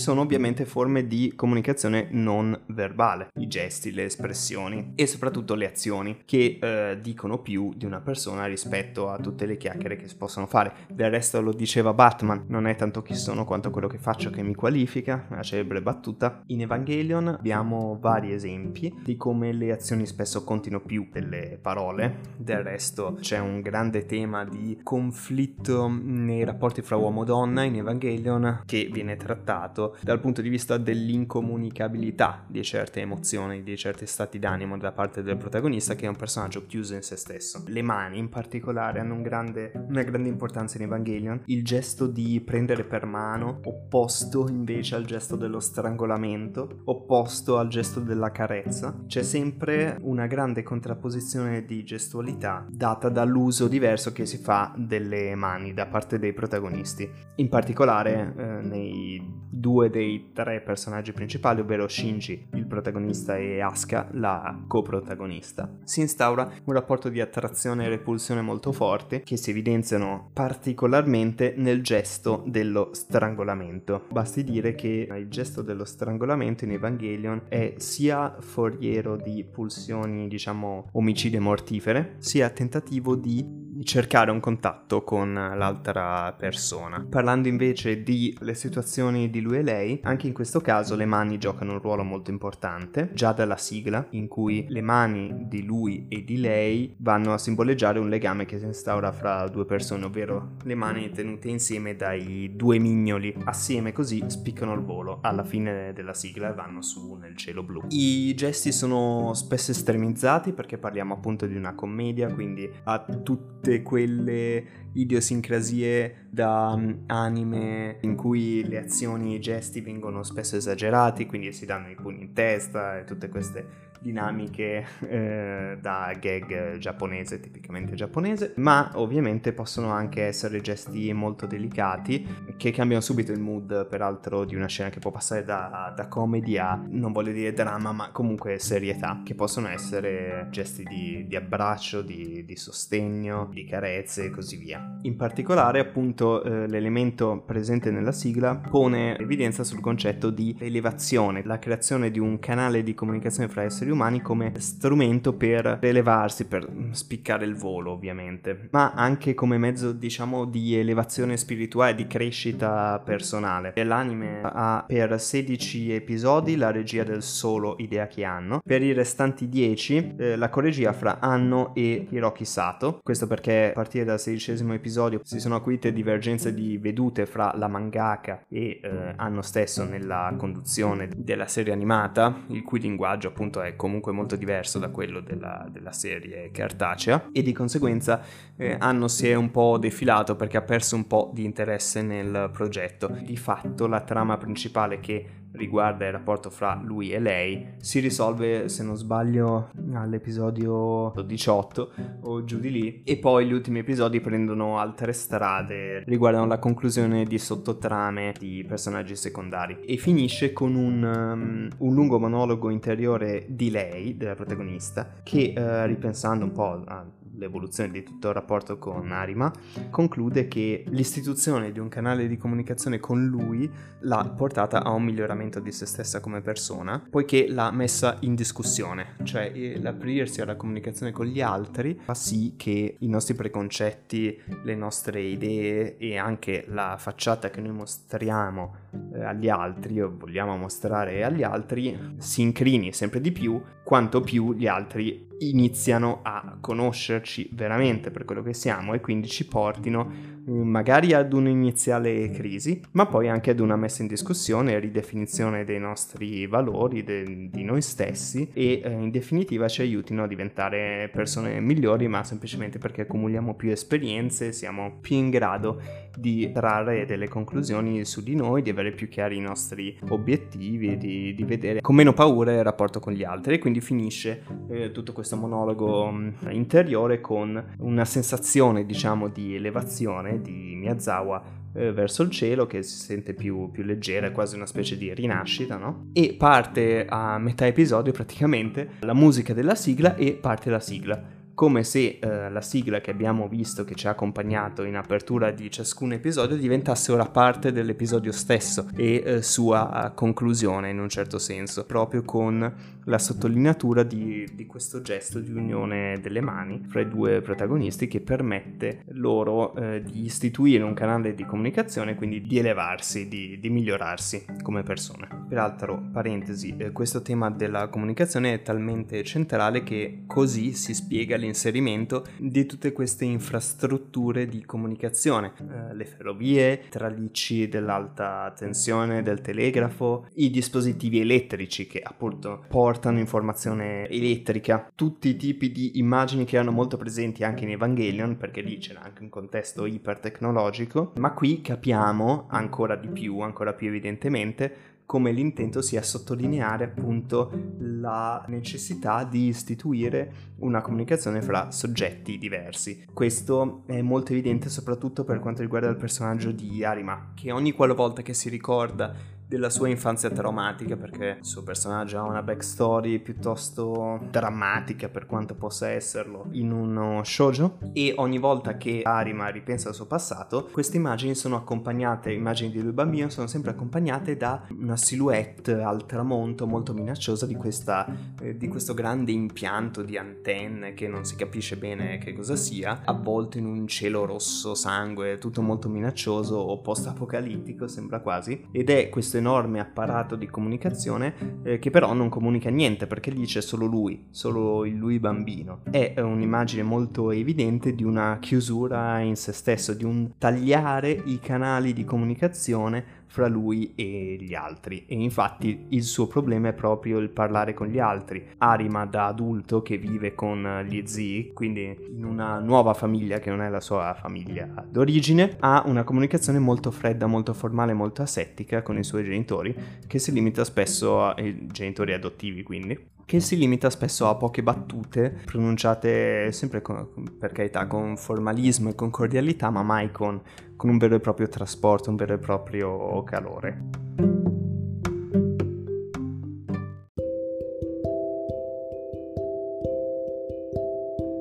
Sono 0.00 0.22
ovviamente 0.22 0.64
forme 0.64 1.06
di 1.06 1.34
comunicazione 1.36 2.08
non 2.10 2.58
verbale, 2.68 3.28
i 3.38 3.46
gesti, 3.46 3.92
le 3.92 4.04
espressioni 4.04 4.92
e 4.94 5.06
soprattutto 5.06 5.54
le 5.54 5.68
azioni 5.68 6.22
che 6.24 6.58
eh, 6.60 6.98
dicono 7.00 7.38
più 7.40 7.74
di 7.76 7.84
una 7.84 8.00
persona 8.00 8.46
rispetto 8.46 9.10
a 9.10 9.18
tutte 9.18 9.44
le 9.46 9.58
chiacchiere 9.58 9.96
che 9.96 10.08
si 10.08 10.16
possono 10.16 10.46
fare. 10.46 10.72
Del 10.88 11.10
resto 11.10 11.40
lo 11.42 11.52
diceva 11.52 11.92
Batman, 11.92 12.46
non 12.48 12.66
è 12.66 12.74
tanto 12.76 13.02
chi 13.02 13.14
sono 13.14 13.44
quanto 13.44 13.70
quello 13.70 13.88
che 13.88 13.98
faccio 13.98 14.30
che 14.30 14.42
mi 14.42 14.54
qualifica, 14.54 15.26
una 15.28 15.42
celebre 15.42 15.82
battuta. 15.82 16.42
In 16.46 16.62
Evangelion 16.62 17.28
abbiamo 17.28 17.98
vari 18.00 18.32
esempi 18.32 18.92
di 19.04 19.16
come 19.16 19.52
le 19.52 19.70
azioni 19.70 20.06
spesso 20.06 20.44
contino 20.44 20.80
più 20.80 21.08
delle 21.12 21.58
parole. 21.60 22.20
Del 22.38 22.62
resto 22.62 23.18
c'è 23.20 23.38
un 23.38 23.60
grande 23.60 24.06
tema 24.06 24.46
di 24.46 24.80
conflitto 24.82 25.88
nei 25.88 26.42
rapporti 26.44 26.80
fra 26.80 26.96
uomo 26.96 27.22
e 27.22 27.26
donna 27.26 27.64
in 27.64 27.76
Evangelion 27.76 28.62
che 28.64 28.88
viene 28.90 29.16
trattato 29.16 29.89
dal 30.00 30.20
punto 30.20 30.42
di 30.42 30.48
vista 30.48 30.76
dell'incomunicabilità 30.76 32.44
di 32.46 32.62
certe 32.62 33.00
emozioni, 33.00 33.62
di 33.62 33.76
certi 33.76 34.06
stati 34.06 34.38
d'animo 34.38 34.78
da 34.78 34.92
parte 34.92 35.22
del 35.22 35.36
protagonista 35.36 35.94
che 35.94 36.06
è 36.06 36.08
un 36.08 36.16
personaggio 36.16 36.66
chiuso 36.66 36.94
in 36.94 37.02
se 37.02 37.16
stesso. 37.16 37.62
Le 37.66 37.82
mani 37.82 38.18
in 38.18 38.28
particolare 38.28 39.00
hanno 39.00 39.14
un 39.14 39.22
grande, 39.22 39.72
una 39.88 40.02
grande 40.02 40.28
importanza 40.28 40.76
in 40.76 40.84
Evangelion, 40.84 41.42
il 41.46 41.64
gesto 41.64 42.06
di 42.06 42.40
prendere 42.40 42.84
per 42.84 43.04
mano, 43.06 43.60
opposto 43.64 44.48
invece 44.48 44.94
al 44.94 45.04
gesto 45.04 45.36
dello 45.36 45.60
strangolamento, 45.60 46.82
opposto 46.84 47.58
al 47.58 47.68
gesto 47.68 48.00
della 48.00 48.30
carezza. 48.30 49.04
C'è 49.06 49.22
sempre 49.22 49.96
una 50.00 50.26
grande 50.26 50.62
contrapposizione 50.62 51.64
di 51.64 51.84
gestualità 51.84 52.66
data 52.68 53.08
dall'uso 53.08 53.68
diverso 53.68 54.12
che 54.12 54.26
si 54.26 54.38
fa 54.38 54.72
delle 54.76 55.34
mani 55.34 55.72
da 55.74 55.86
parte 55.86 56.18
dei 56.18 56.32
protagonisti. 56.32 57.08
In 57.36 57.48
particolare 57.48 58.34
eh, 58.36 58.42
nei 58.66 59.38
due 59.50 59.79
dei 59.88 60.30
tre 60.32 60.60
personaggi 60.60 61.12
principali, 61.12 61.60
ovvero 61.60 61.88
Shinji, 61.88 62.48
il 62.54 62.66
protagonista, 62.66 63.36
e 63.36 63.60
Asuka, 63.60 64.08
la 64.12 64.62
coprotagonista. 64.66 65.70
Si 65.84 66.00
instaura 66.00 66.50
un 66.64 66.74
rapporto 66.74 67.08
di 67.08 67.20
attrazione 67.20 67.86
e 67.86 67.88
repulsione 67.88 68.42
molto 68.42 68.72
forte 68.72 69.20
che 69.20 69.36
si 69.36 69.50
evidenziano 69.50 70.30
particolarmente 70.32 71.54
nel 71.56 71.82
gesto 71.82 72.42
dello 72.46 72.90
strangolamento. 72.92 74.06
Basti 74.10 74.44
dire 74.44 74.74
che 74.74 75.08
il 75.10 75.28
gesto 75.28 75.62
dello 75.62 75.84
strangolamento 75.84 76.64
in 76.64 76.72
Evangelion 76.72 77.42
è 77.48 77.74
sia 77.76 78.36
foriero 78.40 79.16
di 79.16 79.44
pulsioni, 79.44 80.28
diciamo, 80.28 80.88
omicide 80.92 81.38
mortifere, 81.38 82.16
sia 82.18 82.50
tentativo 82.50 83.14
di 83.16 83.68
cercare 83.82 84.30
un 84.30 84.40
contatto 84.40 85.02
con 85.02 85.32
l'altra 85.32 86.34
persona. 86.36 87.06
Parlando 87.08 87.48
invece 87.48 88.02
di 88.02 88.36
le 88.40 88.54
situazioni 88.54 89.30
di 89.30 89.40
lui 89.40 89.58
e 89.58 89.62
lei, 89.62 89.69
anche 90.02 90.26
in 90.26 90.32
questo 90.32 90.60
caso 90.60 90.96
le 90.96 91.06
mani 91.06 91.38
giocano 91.38 91.72
un 91.72 91.80
ruolo 91.80 92.02
molto 92.02 92.30
importante, 92.30 93.10
già 93.12 93.32
dalla 93.32 93.56
sigla, 93.56 94.06
in 94.10 94.28
cui 94.28 94.66
le 94.68 94.80
mani 94.80 95.46
di 95.48 95.64
lui 95.64 96.06
e 96.08 96.24
di 96.24 96.38
lei 96.38 96.94
vanno 96.98 97.32
a 97.32 97.38
simboleggiare 97.38 97.98
un 97.98 98.08
legame 98.08 98.46
che 98.46 98.58
si 98.58 98.64
instaura 98.64 99.12
fra 99.12 99.46
due 99.48 99.64
persone, 99.64 100.04
ovvero 100.04 100.56
le 100.64 100.74
mani 100.74 101.10
tenute 101.10 101.48
insieme 101.48 101.96
dai 101.96 102.52
due 102.54 102.78
mignoli, 102.78 103.34
assieme 103.44 103.92
così 103.92 104.22
spiccano 104.26 104.74
il 104.74 104.80
volo 104.80 105.18
alla 105.22 105.44
fine 105.44 105.92
della 105.92 106.14
sigla 106.14 106.50
e 106.50 106.54
vanno 106.54 106.82
su 106.82 107.14
nel 107.14 107.36
cielo 107.36 107.62
blu. 107.62 107.82
I 107.88 108.34
gesti 108.34 108.72
sono 108.72 109.32
spesso 109.34 109.70
estremizzati 109.70 110.52
perché 110.52 110.78
parliamo 110.78 111.14
appunto 111.14 111.46
di 111.46 111.56
una 111.56 111.74
commedia, 111.74 112.32
quindi 112.32 112.70
ha 112.84 113.04
tutte 113.22 113.82
quelle 113.82 114.88
idiosincrasie 114.92 116.26
da 116.30 116.72
um, 116.74 117.02
anime 117.06 117.98
in 118.02 118.16
cui 118.16 118.66
le 118.66 118.78
azioni 118.78 119.38
gesti 119.50 119.80
vengono 119.80 120.22
spesso 120.22 120.54
esagerati, 120.54 121.26
quindi 121.26 121.52
si 121.52 121.66
danno 121.66 121.90
i 121.90 121.96
pugni 121.96 122.22
in 122.22 122.32
testa 122.32 122.98
e 122.98 123.04
tutte 123.04 123.28
queste 123.28 123.89
dinamiche 124.00 124.86
eh, 125.00 125.78
da 125.80 126.12
gag 126.18 126.78
giapponese, 126.78 127.38
tipicamente 127.40 127.94
giapponese, 127.94 128.54
ma 128.56 128.90
ovviamente 128.94 129.52
possono 129.52 129.90
anche 129.90 130.22
essere 130.24 130.60
gesti 130.60 131.12
molto 131.12 131.46
delicati 131.46 132.26
che 132.56 132.70
cambiano 132.70 133.02
subito 133.02 133.32
il 133.32 133.40
mood, 133.40 133.86
peraltro, 133.86 134.44
di 134.44 134.54
una 134.54 134.66
scena 134.66 134.90
che 134.90 134.98
può 134.98 135.10
passare 135.10 135.44
da, 135.44 135.92
da 135.94 136.08
comedy 136.08 136.56
a, 136.56 136.80
non 136.88 137.12
voglio 137.12 137.32
dire 137.32 137.52
dramma, 137.52 137.92
ma 137.92 138.10
comunque 138.10 138.58
serietà, 138.58 139.20
che 139.24 139.34
possono 139.34 139.68
essere 139.68 140.48
gesti 140.50 140.82
di, 140.84 141.26
di 141.28 141.36
abbraccio, 141.36 142.02
di, 142.02 142.44
di, 142.44 142.56
sostegno, 142.56 143.48
di 143.52 143.64
carezze 143.64 144.24
e 144.24 144.30
così 144.30 144.56
via. 144.56 144.98
In 145.02 145.16
particolare, 145.16 145.80
appunto, 145.80 146.42
eh, 146.42 146.66
l'elemento 146.66 147.42
presente 147.44 147.90
nella 147.90 148.12
sigla 148.12 148.56
pone 148.56 149.18
evidenza 149.18 149.64
sul 149.64 149.80
concetto 149.80 150.30
di 150.30 150.56
elevazione, 150.58 151.42
la 151.44 151.58
creazione 151.58 152.10
di 152.10 152.18
un 152.18 152.38
canale 152.38 152.82
di 152.82 152.94
comunicazione 152.94 153.48
fra 153.48 153.62
esseri 153.62 153.89
umani 153.92 154.20
come 154.20 154.52
strumento 154.58 155.34
per 155.34 155.78
elevarsi, 155.80 156.46
per 156.46 156.68
spiccare 156.92 157.44
il 157.44 157.54
volo, 157.54 157.92
ovviamente, 157.92 158.68
ma 158.70 158.92
anche 158.92 159.34
come 159.34 159.58
mezzo, 159.58 159.92
diciamo, 159.92 160.44
di 160.44 160.76
elevazione 160.76 161.36
spirituale, 161.36 161.94
di 161.94 162.06
crescita 162.06 163.00
personale. 163.04 163.72
L'anime 163.82 164.40
ha 164.42 164.84
per 164.86 165.20
16 165.20 165.92
episodi 165.92 166.56
la 166.56 166.70
regia 166.70 167.02
del 167.04 167.22
solo 167.22 167.76
Hideaki 167.78 168.24
Anno, 168.24 168.60
per 168.64 168.82
i 168.82 168.92
restanti 168.92 169.48
10 169.48 170.14
eh, 170.16 170.36
la 170.36 170.48
coregia 170.48 170.92
fra 170.92 171.18
Anno 171.20 171.74
e 171.74 172.06
Hiroki 172.10 172.44
Sato, 172.44 173.00
questo 173.02 173.26
perché 173.26 173.70
a 173.70 173.72
partire 173.72 174.04
dal 174.04 174.20
sedicesimo 174.20 174.74
episodio 174.74 175.20
si 175.24 175.40
sono 175.40 175.56
acuite 175.56 175.92
divergenze 175.92 176.54
di 176.54 176.78
vedute 176.78 177.26
fra 177.26 177.52
la 177.56 177.68
mangaka 177.68 178.44
e 178.48 178.80
eh, 178.82 179.12
Anno 179.16 179.42
stesso 179.42 179.84
nella 179.84 180.34
conduzione 180.36 181.08
della 181.14 181.46
serie 181.46 181.72
animata, 181.72 182.44
il 182.48 182.62
cui 182.62 182.80
linguaggio 182.80 183.28
appunto 183.28 183.60
è 183.60 183.76
comunque 183.80 184.12
molto 184.12 184.36
diverso 184.36 184.78
da 184.78 184.90
quello 184.90 185.20
della, 185.20 185.66
della 185.70 185.92
serie 185.92 186.50
cartacea 186.50 187.30
e 187.32 187.40
di 187.40 187.52
conseguenza 187.52 188.20
eh, 188.54 188.76
Anno 188.78 189.08
si 189.08 189.26
è 189.26 189.34
un 189.34 189.50
po' 189.50 189.78
defilato 189.78 190.36
perché 190.36 190.58
ha 190.58 190.62
perso 190.62 190.96
un 190.96 191.06
po' 191.06 191.30
di 191.32 191.44
interesse 191.44 192.02
nel 192.02 192.50
progetto. 192.52 193.08
Di 193.08 193.38
fatto 193.38 193.86
la 193.86 194.02
trama 194.02 194.36
principale 194.36 195.00
che 195.00 195.26
riguarda 195.52 196.06
il 196.06 196.12
rapporto 196.12 196.50
fra 196.50 196.80
lui 196.82 197.10
e 197.12 197.18
lei 197.18 197.74
si 197.78 197.98
risolve 198.00 198.68
se 198.68 198.82
non 198.82 198.96
sbaglio 198.96 199.70
all'episodio 199.92 201.12
18 201.24 201.92
o 202.22 202.44
giù 202.44 202.58
di 202.58 202.70
lì 202.70 203.02
e 203.04 203.16
poi 203.18 203.46
gli 203.46 203.52
ultimi 203.52 203.80
episodi 203.80 204.20
prendono 204.20 204.78
altre 204.78 205.12
strade 205.12 206.04
riguardano 206.04 206.46
la 206.46 206.58
conclusione 206.58 207.24
di 207.24 207.38
sottotrame 207.38 208.34
di 208.38 208.64
personaggi 208.66 209.16
secondari 209.16 209.80
e 209.80 209.96
finisce 209.96 210.52
con 210.52 210.74
un, 210.74 211.02
um, 211.02 211.68
un 211.78 211.94
lungo 211.94 212.18
monologo 212.18 212.70
interiore 212.70 213.46
di 213.48 213.70
lei 213.70 214.16
della 214.16 214.34
protagonista 214.34 215.14
che 215.22 215.52
uh, 215.56 215.86
ripensando 215.86 216.44
un 216.44 216.52
po' 216.52 216.82
a 216.86 217.04
l'evoluzione 217.40 217.90
di 217.90 218.02
tutto 218.02 218.28
il 218.28 218.34
rapporto 218.34 218.78
con 218.78 219.10
Arima, 219.10 219.50
conclude 219.90 220.46
che 220.46 220.84
l'istituzione 220.88 221.72
di 221.72 221.78
un 221.78 221.88
canale 221.88 222.28
di 222.28 222.36
comunicazione 222.36 223.00
con 223.00 223.26
lui 223.26 223.68
l'ha 224.00 224.32
portata 224.36 224.84
a 224.84 224.90
un 224.90 225.02
miglioramento 225.02 225.58
di 225.58 225.72
se 225.72 225.86
stessa 225.86 226.20
come 226.20 226.42
persona, 226.42 227.02
poiché 227.10 227.48
l'ha 227.48 227.70
messa 227.70 228.18
in 228.20 228.34
discussione, 228.34 229.16
cioè 229.24 229.50
l'aprirsi 229.78 230.42
alla 230.42 230.56
comunicazione 230.56 231.12
con 231.12 231.26
gli 231.26 231.40
altri 231.40 231.98
fa 232.00 232.14
sì 232.14 232.54
che 232.56 232.96
i 232.98 233.08
nostri 233.08 233.34
preconcetti, 233.34 234.38
le 234.62 234.74
nostre 234.74 235.22
idee 235.22 235.96
e 235.96 236.18
anche 236.18 236.64
la 236.68 236.96
facciata 236.98 237.48
che 237.48 237.60
noi 237.62 237.72
mostriamo 237.72 238.76
eh, 239.14 239.24
agli 239.24 239.48
altri 239.48 240.00
o 240.00 240.14
vogliamo 240.14 240.56
mostrare 240.56 241.24
agli 241.24 241.42
altri 241.42 241.98
si 242.18 242.42
incrini 242.42 242.92
sempre 242.92 243.20
di 243.20 243.32
più 243.32 243.60
quanto 243.82 244.20
più 244.20 244.52
gli 244.52 244.66
altri 244.66 245.28
iniziano 245.40 246.20
a 246.22 246.56
conoscerci 246.60 247.48
veramente 247.52 248.10
per 248.10 248.24
quello 248.24 248.42
che 248.42 248.54
siamo 248.54 248.94
e 248.94 249.00
quindi 249.00 249.28
ci 249.28 249.46
portino 249.46 250.38
magari 250.46 251.12
ad 251.12 251.32
un'iniziale 251.32 252.30
crisi, 252.30 252.80
ma 252.92 253.06
poi 253.06 253.28
anche 253.28 253.50
ad 253.50 253.60
una 253.60 253.76
messa 253.76 254.02
in 254.02 254.08
discussione 254.08 254.72
e 254.72 254.78
ridefinizione 254.78 255.64
dei 255.64 255.78
nostri 255.78 256.46
valori, 256.46 257.02
de- 257.02 257.48
di 257.50 257.64
noi 257.64 257.82
stessi 257.82 258.50
e 258.52 258.80
eh, 258.82 258.90
in 258.90 259.10
definitiva 259.10 259.68
ci 259.68 259.82
aiutino 259.82 260.24
a 260.24 260.26
diventare 260.26 261.10
persone 261.12 261.60
migliori, 261.60 262.08
ma 262.08 262.24
semplicemente 262.24 262.78
perché 262.78 263.02
accumuliamo 263.02 263.54
più 263.54 263.70
esperienze, 263.70 264.52
siamo 264.52 264.98
più 265.00 265.16
in 265.16 265.30
grado 265.30 265.80
di 266.16 266.50
trarre 266.52 267.06
delle 267.06 267.28
conclusioni 267.28 268.04
su 268.04 268.22
di 268.22 268.34
noi, 268.34 268.62
di 268.62 268.70
avere 268.70 268.92
più 268.92 269.08
chiari 269.08 269.36
i 269.36 269.40
nostri 269.40 269.98
obiettivi, 270.08 270.96
di, 270.96 271.34
di 271.34 271.44
vedere 271.44 271.80
con 271.80 271.94
meno 271.94 272.12
paura 272.12 272.52
il 272.52 272.64
rapporto 272.64 273.00
con 273.00 273.12
gli 273.12 273.24
altri. 273.24 273.54
E 273.54 273.58
quindi 273.58 273.80
finisce 273.80 274.42
eh, 274.70 274.90
tutto 274.90 275.12
questo 275.12 275.36
monologo 275.36 276.10
mh, 276.10 276.34
interiore 276.50 277.20
con 277.20 277.62
una 277.78 278.04
sensazione 278.04 278.84
diciamo 278.84 279.28
di 279.28 279.54
elevazione 279.54 280.29
di 280.38 280.74
Miyazawa 280.76 281.42
eh, 281.72 281.92
verso 281.92 282.22
il 282.22 282.30
cielo 282.30 282.66
che 282.66 282.82
si 282.82 282.96
sente 282.96 283.34
più, 283.34 283.70
più 283.70 283.82
leggera, 283.82 284.26
è 284.26 284.32
quasi 284.32 284.56
una 284.56 284.66
specie 284.66 284.96
di 284.96 285.12
rinascita, 285.14 285.76
no? 285.76 286.08
E 286.12 286.34
parte 286.38 287.06
a 287.08 287.38
metà 287.38 287.66
episodio 287.66 288.12
praticamente 288.12 288.90
la 289.00 289.14
musica 289.14 289.54
della 289.54 289.74
sigla 289.74 290.16
e 290.16 290.32
parte 290.34 290.70
la 290.70 290.80
sigla 290.80 291.38
come 291.60 291.84
se 291.84 292.18
eh, 292.22 292.48
la 292.48 292.62
sigla 292.62 293.02
che 293.02 293.10
abbiamo 293.10 293.46
visto 293.46 293.84
che 293.84 293.94
ci 293.94 294.06
ha 294.06 294.12
accompagnato 294.12 294.82
in 294.82 294.96
apertura 294.96 295.50
di 295.50 295.70
ciascun 295.70 296.12
episodio 296.12 296.56
diventasse 296.56 297.12
ora 297.12 297.26
parte 297.26 297.70
dell'episodio 297.70 298.32
stesso 298.32 298.88
e 298.96 299.22
eh, 299.22 299.42
sua 299.42 300.10
conclusione 300.14 300.88
in 300.88 300.98
un 300.98 301.10
certo 301.10 301.38
senso, 301.38 301.84
proprio 301.84 302.22
con 302.22 302.98
la 303.04 303.18
sottolineatura 303.18 304.04
di, 304.04 304.48
di, 304.54 304.64
questo 304.64 305.02
gesto 305.02 305.38
di 305.38 305.52
unione 305.52 306.18
delle 306.22 306.40
mani 306.40 306.82
fra 306.88 307.02
i 307.02 307.08
due 307.08 307.42
protagonisti 307.42 308.08
che 308.08 308.20
permette 308.20 309.02
loro 309.08 309.74
eh, 309.74 310.02
di 310.02 310.24
istituire 310.24 310.82
un 310.82 310.94
canale 310.94 311.34
di 311.34 311.44
comunicazione, 311.44 312.14
quindi 312.14 312.40
di 312.40 312.58
elevarsi, 312.58 313.28
di, 313.28 313.58
di 313.60 313.68
migliorarsi 313.68 314.46
come 314.62 314.82
persone. 314.82 315.28
Peraltro, 315.46 316.08
parentesi, 316.10 316.74
eh, 316.78 316.92
questo 316.92 317.20
tema 317.20 317.50
della 317.50 317.88
comunicazione 317.88 318.54
è 318.54 318.62
talmente 318.62 319.22
centrale 319.24 319.82
che 319.82 320.22
così 320.26 320.72
si 320.72 320.94
spiega 320.94 321.36
l'insieme 321.36 321.48
l'inserimento 321.50 322.24
di 322.36 322.64
tutte 322.64 322.92
queste 322.92 323.24
infrastrutture 323.24 324.46
di 324.46 324.64
comunicazione, 324.64 325.52
eh, 325.58 325.94
le 325.94 326.04
ferrovie, 326.04 326.84
tralicci 326.88 327.68
dell'alta 327.68 328.52
tensione, 328.56 329.22
del 329.22 329.40
telegrafo, 329.40 330.28
i 330.34 330.50
dispositivi 330.50 331.20
elettrici 331.20 331.86
che 331.86 332.00
appunto 332.02 332.64
portano 332.68 333.18
informazione 333.18 334.08
elettrica, 334.08 334.90
tutti 334.94 335.28
i 335.28 335.36
tipi 335.36 335.72
di 335.72 335.98
immagini 335.98 336.44
che 336.44 336.56
erano 336.56 336.70
molto 336.70 336.96
presenti 336.96 337.42
anche 337.44 337.64
in 337.64 337.70
Evangelion, 337.70 338.36
perché 338.36 338.60
lì 338.60 338.78
c'era 338.78 339.02
anche 339.02 339.22
un 339.22 339.28
contesto 339.28 339.86
ipertecnologico, 339.86 341.12
ma 341.16 341.32
qui 341.32 341.60
capiamo 341.60 342.46
ancora 342.48 342.94
di 342.96 343.08
più, 343.08 343.40
ancora 343.40 343.72
più 343.72 343.88
evidentemente, 343.88 344.89
come 345.10 345.32
l'intento 345.32 345.82
sia 345.82 346.02
sottolineare 346.02 346.84
appunto 346.84 347.50
la 347.78 348.44
necessità 348.46 349.24
di 349.24 349.48
istituire 349.48 350.32
una 350.58 350.82
comunicazione 350.82 351.42
fra 351.42 351.72
soggetti 351.72 352.38
diversi. 352.38 353.06
Questo 353.12 353.82
è 353.86 354.02
molto 354.02 354.30
evidente 354.30 354.68
soprattutto 354.68 355.24
per 355.24 355.40
quanto 355.40 355.62
riguarda 355.62 355.88
il 355.88 355.96
personaggio 355.96 356.52
di 356.52 356.84
Arima, 356.84 357.32
che 357.34 357.50
ogni 357.50 357.72
qualvolta 357.72 358.22
che 358.22 358.34
si 358.34 358.48
ricorda 358.48 359.12
della 359.50 359.68
sua 359.68 359.88
infanzia 359.88 360.30
traumatica 360.30 360.96
perché 360.96 361.38
il 361.40 361.44
suo 361.44 361.64
personaggio 361.64 362.18
ha 362.18 362.22
una 362.22 362.40
backstory 362.40 363.18
piuttosto 363.18 364.20
drammatica 364.30 365.08
per 365.08 365.26
quanto 365.26 365.56
possa 365.56 365.88
esserlo 365.88 366.46
in 366.52 366.70
uno 366.70 367.24
shoujo. 367.24 367.78
E 367.92 368.14
ogni 368.18 368.38
volta 368.38 368.76
che 368.76 369.00
Arima 369.02 369.48
ripensa 369.48 369.88
al 369.88 369.96
suo 369.96 370.06
passato 370.06 370.68
queste 370.70 370.98
immagini 370.98 371.34
sono 371.34 371.56
accompagnate, 371.56 372.30
immagini 372.30 372.70
di 372.70 372.80
lui 372.80 372.92
bambino 372.92 373.28
sono 373.28 373.48
sempre 373.48 373.72
accompagnate 373.72 374.36
da 374.36 374.68
una 374.78 374.96
silhouette 374.96 375.82
al 375.82 376.06
tramonto 376.06 376.68
molto 376.68 376.94
minacciosa 376.94 377.44
di, 377.44 377.56
questa, 377.56 378.06
eh, 378.40 378.56
di 378.56 378.68
questo 378.68 378.94
grande 378.94 379.32
impianto 379.32 380.02
di 380.02 380.16
antenne 380.16 380.94
che 380.94 381.08
non 381.08 381.24
si 381.24 381.34
capisce 381.34 381.76
bene 381.76 382.18
che 382.18 382.34
cosa 382.34 382.54
sia 382.54 383.00
avvolto 383.04 383.58
in 383.58 383.66
un 383.66 383.88
cielo 383.88 384.26
rosso 384.26 384.76
sangue 384.76 385.38
tutto 385.38 385.60
molto 385.60 385.88
minaccioso 385.88 386.54
o 386.54 386.80
post 386.80 387.08
apocalittico 387.08 387.88
sembra 387.88 388.20
quasi. 388.20 388.68
Ed 388.70 388.90
è 388.90 389.08
questo 389.08 389.38
enorme 389.40 389.80
apparato 389.80 390.36
di 390.36 390.46
comunicazione 390.46 391.34
eh, 391.64 391.78
che 391.78 391.90
però 391.90 392.12
non 392.12 392.28
comunica 392.28 392.70
niente 392.70 393.06
perché 393.06 393.30
lì 393.30 393.44
c'è 393.44 393.60
solo 393.60 393.86
lui, 393.86 394.26
solo 394.30 394.84
il 394.84 394.94
lui 394.94 395.18
bambino. 395.18 395.80
È 395.90 396.14
un'immagine 396.20 396.82
molto 396.82 397.30
evidente 397.32 397.94
di 397.94 398.04
una 398.04 398.38
chiusura 398.40 399.18
in 399.18 399.36
se 399.36 399.52
stesso, 399.52 399.92
di 399.94 400.04
un 400.04 400.32
tagliare 400.38 401.10
i 401.10 401.40
canali 401.40 401.92
di 401.92 402.04
comunicazione 402.04 403.18
fra 403.30 403.46
lui 403.46 403.92
e 403.94 404.36
gli 404.40 404.54
altri 404.54 405.04
e 405.06 405.14
infatti 405.14 405.86
il 405.90 406.02
suo 406.02 406.26
problema 406.26 406.68
è 406.68 406.72
proprio 406.72 407.18
il 407.18 407.28
parlare 407.28 407.74
con 407.74 407.86
gli 407.86 408.00
altri. 408.00 408.44
Arima 408.58 409.06
da 409.06 409.26
adulto 409.26 409.82
che 409.82 409.98
vive 409.98 410.34
con 410.34 410.84
gli 410.88 411.00
zii, 411.06 411.52
quindi 411.52 411.96
in 412.10 412.24
una 412.24 412.58
nuova 412.58 412.92
famiglia 412.92 413.38
che 413.38 413.50
non 413.50 413.62
è 413.62 413.68
la 413.68 413.80
sua 413.80 414.16
famiglia 414.18 414.66
d'origine, 414.88 415.56
ha 415.60 415.84
una 415.86 416.02
comunicazione 416.02 416.58
molto 416.58 416.90
fredda, 416.90 417.26
molto 417.26 417.54
formale, 417.54 417.92
molto 417.92 418.22
asettica 418.22 418.82
con 418.82 418.98
i 418.98 419.04
suoi 419.04 419.22
genitori 419.22 419.74
che 420.08 420.18
si 420.18 420.32
limita 420.32 420.64
spesso 420.64 421.22
ai 421.22 421.68
genitori 421.70 422.12
adottivi 422.12 422.64
quindi 422.64 423.18
che 423.30 423.38
si 423.38 423.56
limita 423.56 423.90
spesso 423.90 424.26
a 424.26 424.34
poche 424.34 424.60
battute 424.60 425.42
pronunciate 425.44 426.50
sempre 426.50 426.82
con, 426.82 427.36
per 427.38 427.52
carità 427.52 427.86
con 427.86 428.16
formalismo 428.16 428.88
e 428.88 428.96
con 428.96 429.10
cordialità, 429.10 429.70
ma 429.70 429.84
mai 429.84 430.10
con, 430.10 430.42
con 430.80 430.88
un 430.88 430.96
vero 430.96 431.16
e 431.16 431.20
proprio 431.20 431.46
trasporto, 431.46 432.08
un 432.08 432.16
vero 432.16 432.32
e 432.32 432.38
proprio 432.38 433.22
calore. 433.24 433.82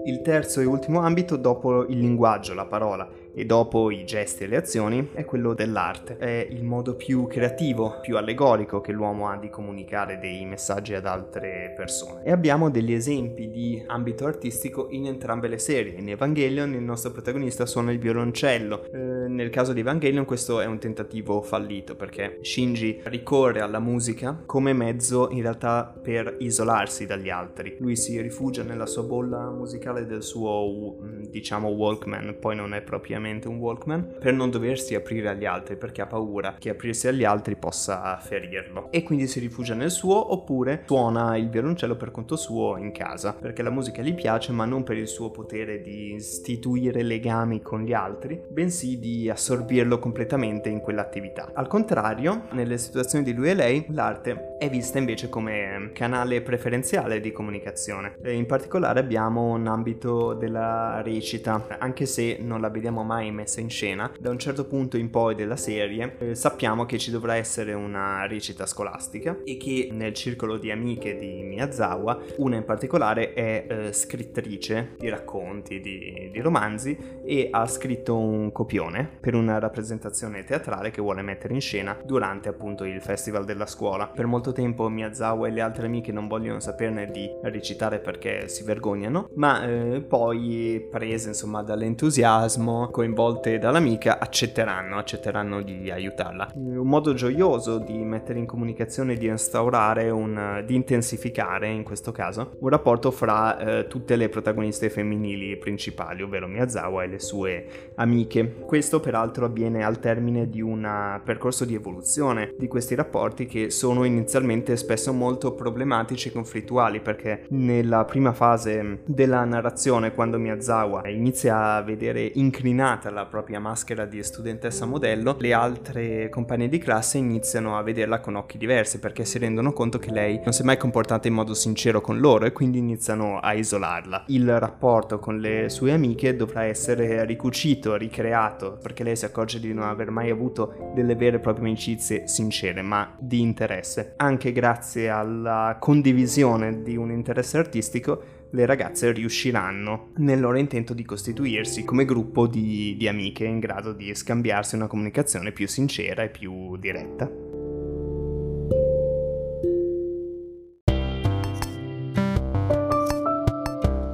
Il 0.04 0.21
terzo 0.23 0.60
e 0.60 0.65
ultimo 0.65 0.99
ambito, 0.99 1.38
dopo 1.38 1.86
il 1.86 1.99
linguaggio, 1.99 2.54
la 2.54 2.65
parola 2.65 3.08
e 3.34 3.46
dopo 3.46 3.92
i 3.92 4.06
gesti 4.06 4.44
e 4.44 4.48
le 4.48 4.58
azioni, 4.58 5.10
è 5.13 5.26
quello 5.26 5.54
dell'arte. 5.54 6.18
È 6.18 6.48
il 6.50 6.63
modo 6.63 6.96
più 6.96 7.28
creativo, 7.28 8.00
più 8.02 8.18
allegorico 8.18 8.82
che 8.82 8.92
l'uomo 8.92 9.30
ha 9.30 9.38
di 9.38 9.50
comunicare 9.50 10.20
dei 10.20 10.46
messaggi 10.46 10.94
ad 10.94 11.06
altre 11.06 11.74
persone. 11.76 12.24
E 12.24 12.32
abbiamo 12.32 12.70
degli 12.70 12.94
esempi 12.94 13.50
di 13.50 13.84
ambito 13.88 14.26
artistico 14.26 14.88
in 14.89 15.06
entrambe 15.08 15.48
le 15.48 15.58
serie. 15.58 15.98
In 15.98 16.10
Evangelion 16.10 16.74
il 16.74 16.84
nostro 16.84 17.12
protagonista 17.12 17.65
suona 17.65 17.92
il 17.92 18.00
violoncello. 18.00 18.86
Eh, 18.92 18.98
nel 19.28 19.50
caso 19.50 19.74
di 19.74 19.82
Evangelion 19.82 20.26
questo 20.26 20.62
è 20.62 20.65
un 20.65 20.80
tentativo 20.80 21.42
fallito 21.42 21.96
perché 21.96 22.39
Shinji 22.42 23.02
ricorre 23.06 23.62
alla 23.62 23.80
musica 23.80 24.42
come 24.46 24.74
mezzo 24.74 25.30
in 25.32 25.42
realtà 25.42 25.94
per 26.02 26.36
isolarsi 26.39 27.06
dagli 27.06 27.30
altri. 27.30 27.78
Lui 27.80 27.96
si 27.96 28.20
rifugia 28.22 28.63
nella 28.63 28.86
sua 28.86 29.04
bolla 29.04 29.50
musicale 29.50 30.06
del 30.06 30.24
suo, 30.24 30.98
diciamo, 31.30 31.70
Walkman, 31.70 32.38
poi 32.39 32.56
non 32.56 32.74
è 32.74 32.82
propriamente 33.19 33.47
un 33.49 33.58
Walkman, 33.58 34.15
per 34.19 34.34
non 34.34 34.49
doversi 34.49 34.95
aprire 34.95 35.29
agli 35.29 35.45
altri, 35.45 35.75
perché 35.75 36.01
ha 36.01 36.08
paura 36.08 36.55
che 36.58 36.69
aprirsi 36.69 37.08
agli 37.08 37.25
altri 37.25 37.58
possa 37.58 38.17
ferirlo. 38.17 38.88
E 38.91 39.03
quindi 39.03 39.27
si 39.27 39.39
rifugia 39.39 39.73
nel 39.73 39.91
suo, 39.91 40.32
oppure 40.32 40.84
suona 40.86 41.36
il 41.36 41.49
violoncello 41.49 41.97
per 41.97 42.12
conto 42.12 42.38
suo 42.38 42.77
in 42.77 42.91
casa, 42.91 43.34
perché 43.34 43.62
la 43.62 43.69
musica 43.69 44.01
gli 44.01 44.13
piace, 44.13 44.53
ma 44.53 44.63
non 44.63 44.84
per 44.84 44.97
il 44.97 45.08
suo 45.08 45.32
potere 45.32 45.82
di 45.82 46.13
istituire 46.13 47.03
legami 47.03 47.62
con 47.62 47.84
gli 47.84 47.93
altri, 47.93 48.41
bensì 48.49 48.99
di 48.99 49.29
assorbirlo 49.29 49.99
completamente 49.99 50.69
in 50.69 50.79
quell'attività. 50.79 51.51
Al 51.53 51.67
contrario, 51.67 52.45
nelle 52.51 52.77
situazioni 52.77 53.25
di 53.25 53.34
lui 53.34 53.49
e 53.49 53.53
lei, 53.53 53.86
l'arte 53.89 54.48
è 54.60 54.69
vista 54.69 54.98
invece 54.98 55.30
come 55.30 55.91
canale 55.93 56.41
preferenziale 56.41 57.22
di 57.22 57.32
comunicazione. 57.32 58.17
In 58.26 58.45
particolare 58.45 59.00
abbiamo 59.00 59.54
un 59.54 59.65
ambito 59.67 60.34
della 60.34 61.02
recita, 61.02 61.78
anche 61.80 62.06
se 62.06 62.38
non 62.41 62.60
la 62.60 62.69
vediamo 62.69 63.04
mai 63.04 63.32
messa 63.32 63.62
in 63.62 63.69
scena, 63.69 64.12
da 64.19 64.30
un 64.30 64.38
certo 64.38 64.65
punto 64.65 64.98
in 64.98 65.10
poi 65.10 65.34
della 65.34 65.56
serie 65.56 66.17
eh, 66.19 66.36
sappiamo 66.36 66.86
che 66.86 66.98
ci 66.98 67.10
dovrà 67.10 67.36
essere 67.36 67.74
una 67.74 68.28
recita 68.28 68.65
scolastica 68.65 69.38
e 69.45 69.56
che 69.56 69.89
nel 69.93 70.13
circolo 70.13 70.58
di 70.58 70.72
amiche 70.72 71.17
di 71.17 71.41
Miyazawa, 71.41 72.19
una 72.38 72.58
in 72.58 72.65
particolare 72.65 73.32
è 73.34 73.65
eh, 73.65 73.93
scrittrice 73.93 74.95
di 74.98 75.08
racconti, 75.08 75.80
di, 75.80 76.30
di 76.34 76.39
romanzi 76.41 77.22
e 77.24 77.48
ha 77.50 77.65
scritto 77.65 78.17
un 78.17 78.52
copione 78.52 79.10
per 79.22 79.36
una 79.36 79.58
rappresentazione 79.58 80.43
teatrale 80.43 80.91
che 80.91 81.02
vuole 81.02 81.22
mettere 81.22 81.54
in 81.54 81.62
scena 81.62 81.98
durante 82.04 82.50
appunto 82.50 82.84
il 82.84 83.00
festival 83.00 83.45
della 83.45 83.65
scuola. 83.65 84.08
Per 84.08 84.26
molto 84.26 84.48
tempo 84.51 84.89
Miyazawa 84.89 85.47
e 85.47 85.51
le 85.51 85.62
altre 85.62 85.85
amiche 85.85 86.12
non 86.12 86.27
vogliono 86.27 86.59
saperne 86.59 87.09
di 87.12 87.29
recitare 87.43 87.99
perché 87.99 88.47
si 88.47 88.63
vergognano, 88.63 89.29
ma 89.35 89.65
eh, 89.65 90.01
poi 90.01 90.88
prese 90.89 91.29
insomma 91.29 91.62
dall'entusiasmo, 91.62 92.89
coinvolte 92.89 93.59
dall'amica, 93.59 94.19
accetteranno, 94.19 94.97
accetteranno 94.97 95.62
di 95.62 95.91
aiutarla. 95.91 96.51
Un 96.55 96.88
modo 96.88 97.13
gioioso 97.13 97.77
di 97.77 97.97
mettere 97.97 98.39
in 98.39 98.45
comunicazione, 98.45 99.15
di 99.15 99.27
instaurare, 99.27 100.09
un, 100.09 100.63
di 100.65 100.75
intensificare 100.75 101.69
in 101.69 101.83
questo 101.83 102.12
caso, 102.12 102.55
un 102.59 102.69
rapporto 102.69 103.12
fra 103.12 103.57
eh, 103.57 103.88
tutte 103.88 104.15
le 104.15 104.29
protagoniste 104.29 104.89
femminili 104.89 105.57
principali, 105.57 106.21
ovvero 106.23 106.47
Miyazawa 106.47 107.03
e 107.03 107.07
le 107.07 107.19
sue 107.19 107.65
amiche. 107.95 108.55
Questo 108.65 108.99
peraltro 108.99 109.45
avviene 109.45 109.83
al 109.83 109.99
termine 109.99 110.49
di 110.49 110.62
un 110.62 111.19
percorso 111.23 111.65
di 111.65 111.75
evoluzione 111.75 112.53
di 112.57 112.67
questi 112.67 112.95
rapporti 112.95 113.45
che 113.45 113.69
sono 113.69 114.03
inizialmente 114.03 114.38
spesso 114.75 115.13
molto 115.13 115.54
problematici 115.54 116.30
e 116.30 116.32
conflittuali 116.32 116.99
perché 116.99 117.45
nella 117.49 118.06
prima 118.06 118.34
fase 118.34 119.02
della 119.06 119.43
narrazione 119.43 120.13
quando 120.13 120.38
Miyazawa 120.38 121.08
inizia 121.10 121.75
a 121.75 121.82
vedere 121.82 122.32
inclinata 122.36 123.10
la 123.10 123.25
propria 123.25 123.60
maschera 123.60 124.06
di 124.06 124.21
studentessa 124.23 124.86
modello, 124.86 125.36
le 125.39 125.54
altre 125.54 126.30
compagne 126.30 126.67
di 126.67 126.78
classe 126.78 127.17
iniziano 127.17 127.78
a 127.78 127.82
vederla 127.82 128.19
con 128.19 128.36
occhi 128.36 128.58
diversi 128.58 128.99
perché 128.99 129.25
si 129.25 129.38
rendono 129.38 129.73
conto 129.73 129.99
che 129.99 130.12
lei 130.12 130.39
non 130.43 130.54
si 130.54 130.62
è 130.62 130.65
mai 130.65 130.78
comportata 130.78 131.28
in 131.28 131.34
modo 131.34 131.54
sincero 131.54 132.02
con 132.02 132.19
loro 132.19 132.45
e 132.45 132.52
quindi 132.52 132.78
iniziano 132.78 133.39
a 133.39 133.54
isolarla. 133.54 134.25
Il 134.28 134.60
rapporto 134.60 135.19
con 135.19 135.39
le 135.39 135.69
sue 135.69 135.91
amiche 135.91 136.36
dovrà 136.36 136.63
essere 136.63 137.25
ricucito, 137.25 137.95
ricreato, 137.95 138.78
perché 138.82 139.04
lei 139.04 139.15
si 139.15 139.25
accorge 139.25 139.60
di 139.60 139.73
non 139.73 139.86
aver 139.86 140.12
mai 140.12 140.30
avuto 140.30 140.91
delle 140.93 141.15
vere 141.15 141.38
e 141.38 141.39
proprie 141.39 141.67
amicizie 141.67 142.28
sincere, 142.28 142.82
ma 142.82 143.15
di 143.19 143.41
interesse. 143.41 144.13
Anche 144.30 144.52
grazie 144.52 145.10
alla 145.10 145.78
condivisione 145.80 146.84
di 146.84 146.96
un 146.96 147.10
interesse 147.10 147.58
artistico, 147.58 148.22
le 148.52 148.68
ragazze 148.68 149.12
riusciranno 149.12 150.12
nel 150.18 150.39
loro 150.39 150.60
intento 150.60 150.94
di 150.94 151.04
costituirsi 151.04 151.84
come 151.84 152.06
gruppo 152.06 152.46
di, 152.46 152.96
di 152.96 153.08
amiche 153.08 153.46
in 153.46 153.58
grado 153.58 153.92
di 153.92 154.13
scambiarsi 154.13 154.76
una 154.76 154.86
comunicazione 154.86 155.52
più 155.52 155.68
sincera 155.68 156.22
e 156.22 156.30
più 156.30 156.78
diretta. 156.78 157.59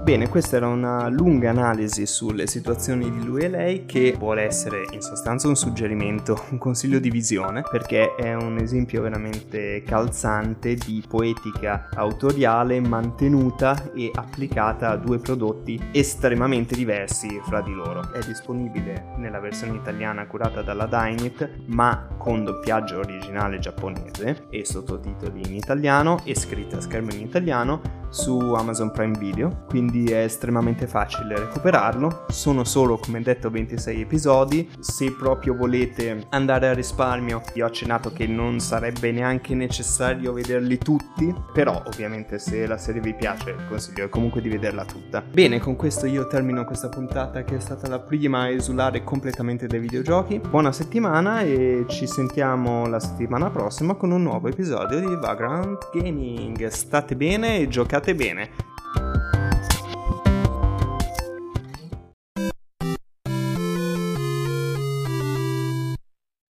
Bene, 0.05 0.29
questa 0.29 0.57
era 0.57 0.67
una 0.67 1.07
lunga 1.07 1.49
analisi 1.49 2.05
sulle 2.05 2.45
situazioni 2.45 3.09
di 3.09 3.25
lui 3.25 3.41
e 3.41 3.49
lei 3.49 3.85
che 3.87 4.15
vuole 4.15 4.43
essere 4.43 4.85
in 4.91 5.01
sostanza 5.01 5.47
un 5.47 5.55
suggerimento, 5.55 6.45
un 6.51 6.59
consiglio 6.59 6.99
di 6.99 7.09
visione, 7.09 7.63
perché 7.67 8.13
è 8.13 8.35
un 8.35 8.59
esempio 8.59 9.01
veramente 9.01 9.81
calzante 9.81 10.75
di 10.75 11.03
poetica 11.07 11.89
autoriale 11.95 12.79
mantenuta 12.81 13.91
e 13.95 14.11
applicata 14.13 14.91
a 14.91 14.95
due 14.95 15.17
prodotti 15.17 15.81
estremamente 15.91 16.75
diversi 16.75 17.41
fra 17.43 17.61
di 17.61 17.73
loro. 17.73 18.13
È 18.13 18.19
disponibile 18.19 19.15
nella 19.17 19.39
versione 19.39 19.75
italiana 19.75 20.27
curata 20.27 20.61
dalla 20.61 20.85
Dynit, 20.85 21.49
ma 21.65 22.09
con 22.15 22.43
doppiaggio 22.43 22.99
originale 22.99 23.57
giapponese 23.57 24.45
e 24.51 24.65
sottotitoli 24.65 25.41
in 25.47 25.55
italiano 25.55 26.21
e 26.25 26.35
scritta 26.35 26.77
a 26.77 26.81
schermo 26.81 27.11
in 27.11 27.21
italiano 27.21 28.03
su 28.15 28.53
Amazon 28.53 28.91
Prime 28.91 29.17
Video, 29.19 29.65
quindi 29.67 30.05
è 30.05 30.23
estremamente 30.23 30.87
facile 30.87 31.37
recuperarlo. 31.37 32.25
Sono 32.29 32.63
solo, 32.63 32.97
come 32.97 33.21
detto, 33.21 33.49
26 33.49 34.01
episodi. 34.01 34.69
Se 34.79 35.11
proprio 35.11 35.53
volete 35.53 36.25
andare 36.29 36.69
a 36.69 36.73
risparmio, 36.73 37.41
vi 37.53 37.61
ho 37.61 37.65
accennato 37.65 38.11
che 38.13 38.25
non 38.25 38.59
sarebbe 38.59 39.11
neanche 39.11 39.53
necessario 39.53 40.31
vederli 40.31 40.77
tutti, 40.77 41.33
però 41.53 41.83
ovviamente 41.85 42.39
se 42.39 42.65
la 42.65 42.77
serie 42.77 43.01
vi 43.01 43.13
piace, 43.13 43.53
consiglio 43.67 44.07
comunque 44.07 44.39
di 44.39 44.47
vederla 44.47 44.85
tutta. 44.85 45.21
Bene, 45.21 45.59
con 45.59 45.75
questo 45.75 46.05
io 46.05 46.25
termino 46.27 46.63
questa 46.63 46.87
puntata 46.87 47.43
che 47.43 47.57
è 47.57 47.59
stata 47.59 47.89
la 47.89 47.99
prima 47.99 48.43
a 48.43 48.49
esulare 48.49 49.03
completamente 49.03 49.67
dai 49.67 49.79
videogiochi. 49.79 50.39
Buona 50.39 50.71
settimana 50.71 51.41
e 51.41 51.83
ci 51.89 52.07
sentiamo 52.07 52.87
la 52.87 53.01
settimana 53.01 53.49
prossima 53.49 53.95
con 53.95 54.11
un 54.11 54.23
nuovo 54.23 54.47
episodio 54.47 55.01
di 55.01 55.15
Vagrant 55.15 55.89
Gaming. 55.93 56.65
State 56.67 57.17
bene 57.17 57.59
e 57.59 57.67
giocate 57.67 58.04
bene. 58.13 58.49